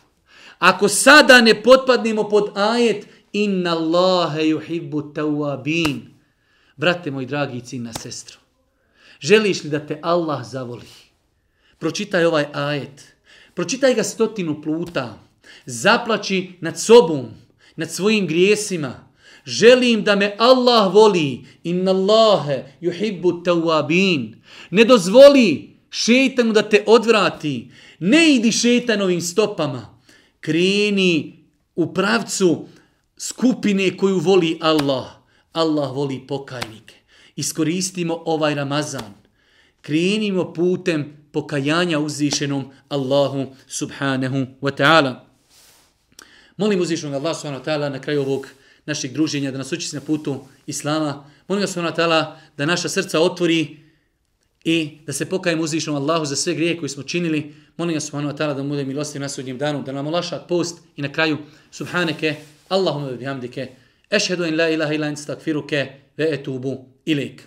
[0.59, 6.17] Ako sada ne potpadnemo pod ajet, Inna Allahe yuhibbu tawabin.
[6.77, 8.39] Brate moj dragi cina sestro,
[9.21, 10.87] želiš li da te Allah zavoli?
[11.79, 13.17] Pročitaj ovaj ajet.
[13.55, 15.19] Pročitaj ga stotinu pluta.
[15.67, 17.29] Zaplači nad sobom,
[17.77, 19.07] nad svojim grijesima.
[19.45, 21.45] Želim da me Allah voli.
[21.65, 24.37] Inna Allahe yuhibbu tawabin.
[24.71, 27.71] Ne dozvoli šeitanu da te odvrati.
[27.99, 29.99] Ne idi šeitanovim stopama.
[30.41, 32.69] Kreni u pravcu
[33.17, 35.07] skupine koju voli Allah.
[35.53, 36.95] Allah voli pokajnike.
[37.37, 39.15] Iskoristimo ovaj Ramazan.
[39.81, 45.25] Krenimo putem pokajanja uzvišenom Allahu subhanahu wa ta'ala.
[46.57, 48.49] Molim uzvišenog Allah subhanahu wa ta'ala na kraju ovog
[48.87, 51.25] našeg druženja da nas uči na putu Islama.
[51.49, 53.77] Molim ga subhanahu wa ta'ala da naša srca otvori
[54.65, 57.55] i da se pokajemo uzvišenom Allahu za sve grije koje smo činili.
[57.77, 60.39] Molim ga subhanahu wa ta'ala da mu bude milostiv na sudnjem danu, da nam olaša
[60.39, 61.39] post i na kraju
[61.71, 62.37] subhaneke
[62.73, 63.73] اللهم بحمدك
[64.13, 67.47] أشهد أن لا إله إلا أنت استغفرك وأتوب إليك.